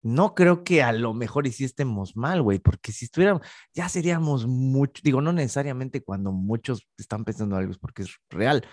[0.03, 3.41] No creo que a lo mejor y sí estemos mal, güey, porque si estuviéramos,
[3.73, 8.67] ya seríamos mucho, digo, no necesariamente cuando muchos están pensando algo es porque es real,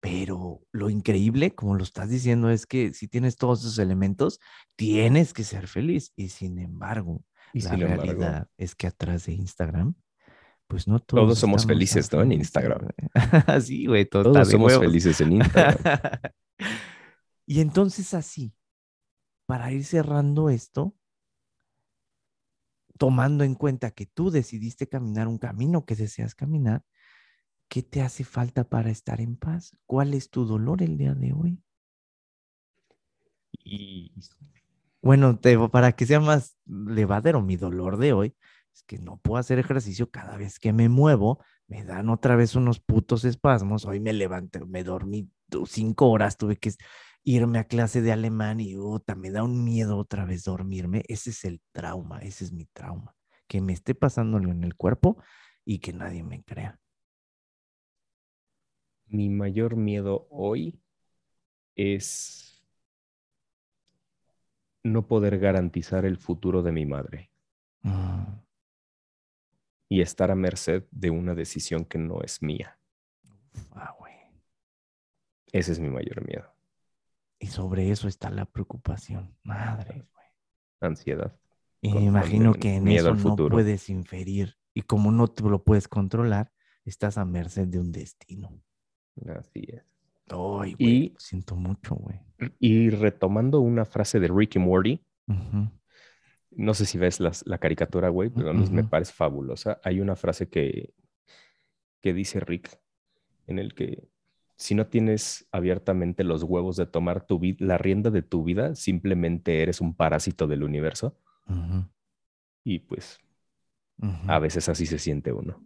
[0.00, 4.40] pero lo increíble, como lo estás diciendo, es que si tienes todos esos elementos,
[4.74, 6.12] tienes que ser feliz.
[6.16, 7.22] Y sin embargo,
[7.52, 9.94] Y la sin embargo, realidad es que atrás de Instagram,
[10.66, 12.22] pues no todos, Todos somos felices, ¿no?
[12.22, 12.88] En Instagram.
[13.62, 14.86] sí, güey, todo todos somos huevos.
[14.86, 15.76] felices en Instagram.
[17.46, 18.54] y entonces así,
[19.46, 20.94] para ir cerrando esto,
[22.96, 26.84] tomando en cuenta que tú decidiste caminar un camino que deseas caminar,
[27.70, 29.76] ¿qué te hace falta para estar en paz?
[29.86, 31.62] ¿Cuál es tu dolor el día de hoy?
[33.64, 34.12] y
[35.02, 38.36] Bueno, te- para que sea más levadero, mi dolor de hoy
[38.74, 42.54] es que no puedo hacer ejercicio cada vez que me muevo, me dan otra vez
[42.56, 43.86] unos putos espasmos.
[43.86, 45.30] Hoy me levanté, me dormí
[45.66, 46.72] cinco horas, tuve que
[47.24, 51.04] irme a clase de alemán y puta, me da un miedo otra vez dormirme.
[51.08, 53.14] Ese es el trauma, ese es mi trauma,
[53.48, 55.22] que me esté pasándolo en el cuerpo
[55.64, 56.78] y que nadie me crea.
[59.10, 60.80] Mi mayor miedo hoy
[61.74, 62.64] es
[64.82, 67.30] no poder garantizar el futuro de mi madre
[67.82, 68.42] Mm,
[69.88, 72.78] y estar a merced de una decisión que no es mía.
[73.72, 74.14] ah, güey.
[75.52, 76.52] Ese es mi mayor miedo.
[77.38, 79.34] Y sobre eso está la preocupación.
[79.42, 80.26] Madre, güey.
[80.80, 81.38] Ansiedad.
[81.80, 84.56] Y me imagino que en miedo eso al no puedes inferir.
[84.74, 86.52] Y como no te lo puedes controlar,
[86.84, 88.62] estás a merced de un destino.
[89.28, 89.82] Así es.
[90.28, 92.18] Ay, güey, siento mucho, güey.
[92.58, 95.00] Y retomando una frase de Ricky Morty,
[96.52, 98.90] no sé si ves las- la caricatura, güey, pero nos- me Ujú.
[98.90, 99.80] parece fabulosa.
[99.84, 100.92] Hay una frase que,
[102.00, 102.78] que dice Rick,
[103.46, 104.08] en el que
[104.56, 109.62] si no tienes abiertamente los huevos de tomar tu la rienda de tu vida, simplemente
[109.62, 111.16] eres un parásito del universo.
[112.64, 113.18] Y pues
[114.28, 115.62] a veces así se siente uno.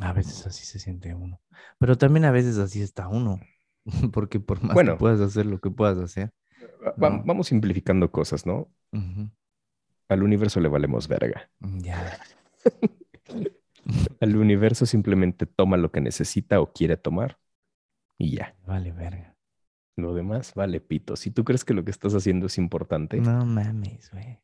[0.00, 1.40] A veces así se siente uno.
[1.78, 3.40] Pero también a veces así está uno.
[4.12, 4.92] Porque por más Bueno.
[4.92, 6.32] que puedas hacer lo que puedas hacer.
[6.86, 7.22] Va- va- No.
[7.24, 8.68] Vamos simplificando cosas, ¿no?
[10.08, 11.50] Al universo le valemos verga.
[11.60, 12.18] Ya.
[14.20, 17.38] Al universo simplemente toma lo que necesita o quiere tomar
[18.18, 18.54] y ya.
[18.66, 19.36] Vale, verga.
[19.96, 21.16] Lo demás vale pito.
[21.16, 24.38] Si tú crees que lo que estás haciendo es importante, No mames, güey.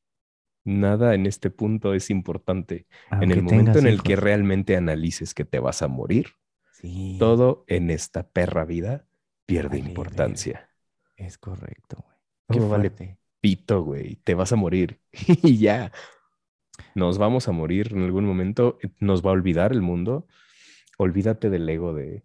[0.66, 2.86] Nada en este punto es importante.
[3.18, 6.28] en Aunque el momento en el que realmente analices que te vas a morir,
[6.72, 9.06] Sí, todo en esta perra vida
[9.46, 10.68] pierde Vale, importancia.
[11.16, 12.16] es correcto, güey.
[12.50, 12.90] Qué Todo vale
[13.40, 14.16] pito, güey.
[14.16, 15.00] Te vas a morir
[15.42, 15.92] y ya.
[16.94, 18.78] Nos vamos a morir en algún momento.
[19.00, 20.26] Nos va a olvidar el mundo.
[20.98, 22.24] Olvídate del ego de.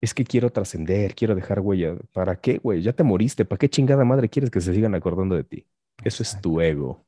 [0.00, 1.96] Es que quiero trascender, quiero dejar huella.
[2.12, 2.82] ¿Para qué, güey?
[2.82, 3.44] Ya te moriste.
[3.44, 5.66] ¿Para qué chingada madre quieres que se sigan acordando de ti?
[6.04, 7.03] Eso es tu ego.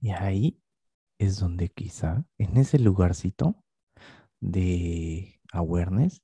[0.00, 0.62] Y ahí
[1.18, 3.64] es donde quizá, en ese lugarcito
[4.40, 6.22] de awareness,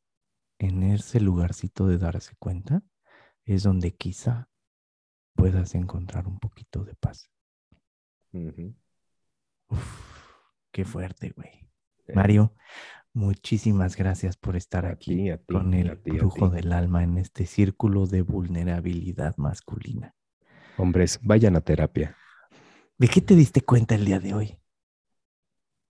[0.59, 2.83] en ese lugarcito de darse cuenta,
[3.45, 4.49] es donde quizá
[5.35, 7.31] puedas encontrar un poquito de paz.
[9.68, 10.31] Uf,
[10.70, 11.68] qué fuerte, güey.
[12.14, 12.55] Mario,
[13.12, 16.51] muchísimas gracias por estar a aquí ti, a ti, con el a ti, a brujo
[16.51, 16.57] ti.
[16.57, 20.14] del alma en este círculo de vulnerabilidad masculina.
[20.77, 22.16] Hombres, vayan a terapia.
[22.99, 24.59] ¿De qué te diste cuenta el día de hoy?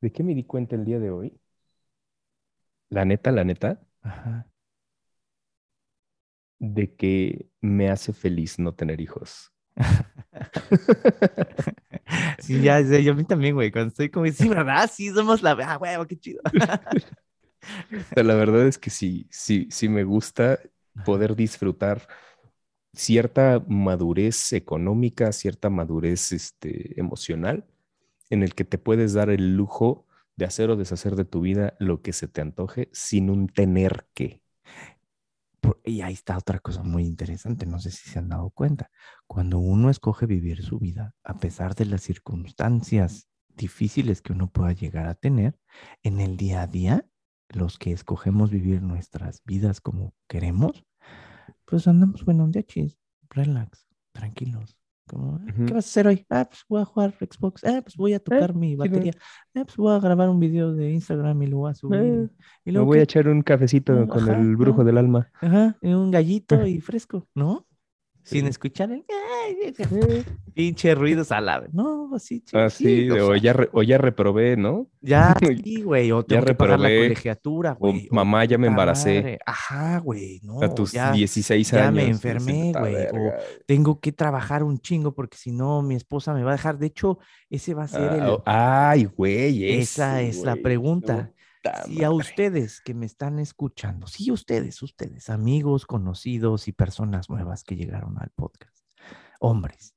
[0.01, 1.41] ¿De qué me di cuenta el día de hoy?
[2.99, 4.47] La neta, la neta, Ajá.
[6.59, 9.53] de que me hace feliz no tener hijos.
[12.39, 13.71] Sí, ya, sé, yo a mí también, güey.
[13.73, 14.91] Cuando estoy como, sí, ¿verdad?
[14.93, 15.53] Sí, somos la.
[15.63, 16.43] Ah, huevo, qué chido.
[18.17, 20.59] La verdad es que sí, sí, sí me gusta
[21.03, 22.07] poder disfrutar
[22.95, 27.67] cierta madurez económica, cierta madurez este, emocional,
[28.31, 31.75] en el que te puedes dar el lujo de hacer o deshacer de tu vida
[31.79, 34.43] lo que se te antoje sin un tener que.
[35.83, 38.91] Y ahí está otra cosa muy interesante, no sé si se han dado cuenta.
[39.27, 44.73] Cuando uno escoge vivir su vida, a pesar de las circunstancias difíciles que uno pueda
[44.73, 45.57] llegar a tener,
[46.03, 47.07] en el día a día,
[47.49, 50.85] los que escogemos vivir nuestras vidas como queremos,
[51.67, 52.99] pues andamos, bueno, de chis,
[53.31, 54.77] relax, tranquilos.
[55.07, 55.53] Como, "Ah.
[55.55, 56.25] ¿Qué vas a hacer hoy?
[56.31, 57.63] Ah, pues voy a jugar Xbox.
[57.65, 59.13] Ah, pues voy a tocar mi batería.
[59.55, 62.01] Ah, pues voy a grabar un video de Instagram y lo voy a subir.
[62.01, 62.29] Eh,
[62.65, 65.31] y Me voy a echar un cafecito con el brujo del alma.
[65.43, 67.67] Ajá, un gallito y fresco, ¿no?
[68.25, 69.05] Sin escuchar el
[70.55, 71.67] pinche ruidos a la.
[71.73, 74.89] No, así, Ah, sí, chiquito, o, o ya, re- o ya reprobé, ¿no?
[75.01, 78.09] Ya, sí, güey, o tengo que pagar la reprobé, colegiatura, o güey.
[78.11, 79.17] mamá, ya me embaracé.
[79.21, 79.39] madre.
[79.47, 80.63] Ajá, güey, no.
[80.63, 81.95] a tus ya 16 ya años.
[81.95, 83.39] me y así, enfermé, "Puta güey, o verga".
[83.67, 86.79] tengo que trabajar un chingo porque si no, mi esposa me va a dejar.
[86.79, 87.19] De hecho,
[87.51, 88.21] ese va a ser el...
[88.23, 89.79] Ah, o- Ay, güey.
[89.79, 91.31] Esa es la pregunta.
[91.73, 97.31] Puta Si a ustedes que me están escuchando, sí, ustedes, ustedes, amigos, conocidos y personas
[97.31, 98.85] nuevas que llegaron al podcast,
[99.41, 99.95] hombres,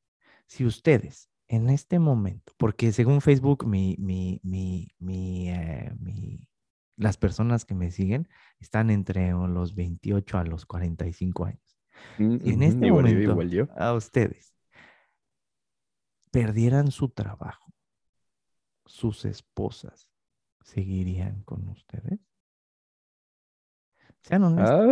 [0.48, 6.48] si ustedes en este momento, porque según Facebook, mi, mi, mi, mi, eh, mi-
[6.98, 8.28] las personas que me siguen
[8.60, 11.78] están entre los 28 a los 45 años.
[12.18, 13.68] Mm, Si en este igual yo, momento igual yo.
[13.78, 14.54] a ustedes
[16.32, 17.72] perdieran su trabajo,
[18.86, 20.10] sus esposas
[20.68, 22.20] seguirían con ustedes.
[24.24, 24.84] Sean honestos,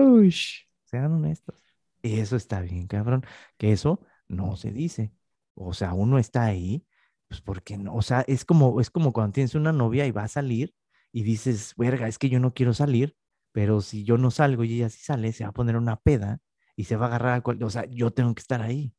[0.86, 1.62] sean honestos.
[2.02, 3.24] Eso está bien, cabrón,
[3.58, 5.14] que eso no se dice.
[5.56, 6.86] O sea, uno está ahí,
[7.28, 10.24] pues porque no, o sea, es como, es como cuando tienes una novia y va
[10.24, 10.74] a salir
[11.12, 13.16] y dices, verga, es que yo no quiero salir,
[13.52, 16.40] pero si yo no salgo y ella sí sale, se va a poner una peda
[16.76, 18.94] y se va a agarrar a cual, o sea, yo tengo que estar ahí.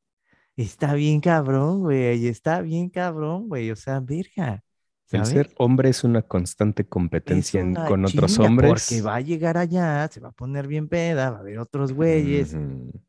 [0.56, 4.64] Está bien cabrón, güey, está bien cabrón, güey, o sea, verga.
[5.10, 8.86] El ser hombre es una constante competencia una con otros chinga, hombres.
[8.88, 11.92] Porque va a llegar allá, se va a poner bien peda, va a haber otros
[11.92, 12.56] güeyes.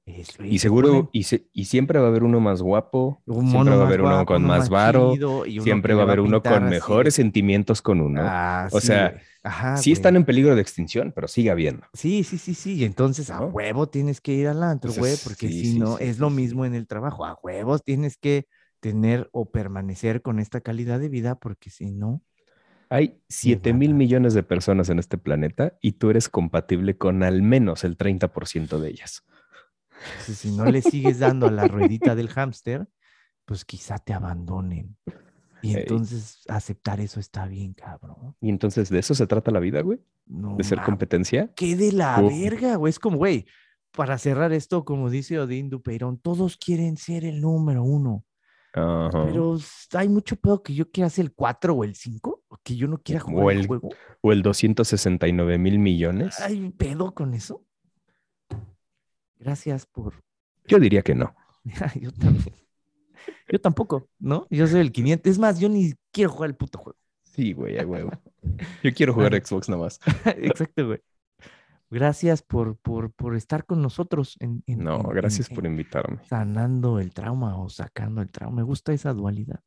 [0.05, 3.75] Y se seguro, y, se- y siempre va a haber uno más guapo, un siempre
[3.75, 6.41] va a haber uno guapo, con uno más varo, chido, siempre va a haber uno
[6.41, 8.21] con así mejores sentimientos con uno.
[8.23, 9.17] Ah, O sí, sea.
[9.43, 9.93] Ajá, sí güey.
[9.93, 11.85] están en peligro de extinción, pero sigue habiendo.
[11.93, 12.75] Sí, sí, sí, sí.
[12.75, 15.97] Y entonces a huevo tienes que ir al antro, güey, porque sí, si sí, no,
[15.99, 17.25] es lo mismo en el trabajo.
[17.25, 18.45] A huevos tienes que
[18.79, 22.23] tener o permanecer con esta calidad de vida, porque si no,
[22.89, 27.41] Hay 7 mil millones de personas en este planeta y tú eres compatible con al
[27.41, 29.23] menos el 30% de ellas.
[30.25, 32.87] si no le sigues dando a la ruedita del hámster,
[33.45, 34.95] pues quizá te abandonen.
[35.61, 38.35] Y entonces aceptar eso está bien, cabrón.
[38.39, 39.99] Y entonces, ¿de eso se trata la vida, güey?
[40.25, 41.51] No ¿De ser competencia?
[41.55, 42.91] qué de la verga, güey.
[42.91, 43.45] Es como, güey,
[43.91, 48.23] para cerrar esto, como dice Odín Dupeirón, todos quieren ser el número uno.
[49.11, 49.57] Pero
[49.93, 52.87] hay mucho pedo que yo quiera ser el 4 o el 5, o que yo
[52.87, 53.89] no quiera O jugar el, el- juego.
[54.21, 56.39] O el 269 mil millones.
[56.39, 57.65] ¿Hay un pedo con eso?
[59.39, 60.13] Gracias por.
[60.65, 61.35] Yo diría que no.
[61.99, 62.53] yo también.
[63.49, 64.47] Yo tampoco, ¿no?
[64.49, 65.31] Yo soy el 500.
[65.31, 66.97] Es más, yo ni quiero jugar el puto juego.
[67.23, 68.11] Sí, güey, a huevo.
[68.83, 69.33] Yo quiero jugar.
[69.45, 69.99] Xbox nada más.
[70.25, 70.99] Exacto, güey.
[71.89, 76.19] Gracias por, por, por estar con nosotros en, en- No, gracias en- por invitarme.
[76.25, 78.57] sanando el trauma o sacando el trauma.
[78.57, 79.61] Me gusta esa dualidad.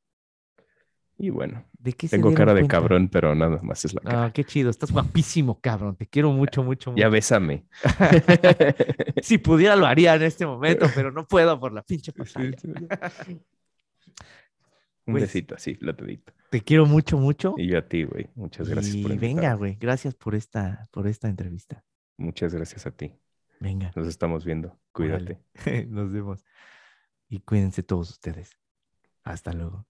[1.16, 2.76] Y bueno, ¿De qué se tengo cara de cuenta?
[2.78, 4.24] cabrón, pero nada más es la cara.
[4.24, 4.70] Ah, qué chido.
[4.70, 5.94] Estás guapísimo, cabrón.
[5.96, 7.10] Te quiero mucho, mucho, Ya mucho.
[7.12, 7.66] bésame.
[9.22, 12.56] Si pudiera lo haría en este momento, pero no puedo por la pinche pantalla.
[15.06, 17.54] Un Pues, besito así, lo te quiero mucho, mucho.
[17.58, 18.28] Y yo a ti, güey.
[18.34, 19.76] Muchas gracias por Y venga, güey.
[19.80, 21.84] Gracias por esta, por esta entrevista.
[22.20, 23.18] Muchas gracias a ti.
[23.60, 23.92] Venga.
[23.96, 24.78] Nos estamos viendo.
[24.92, 25.42] Cuídate.
[25.88, 26.44] Nos vemos.
[27.28, 28.58] Y cuídense todos ustedes.
[29.22, 29.86] Hasta luego.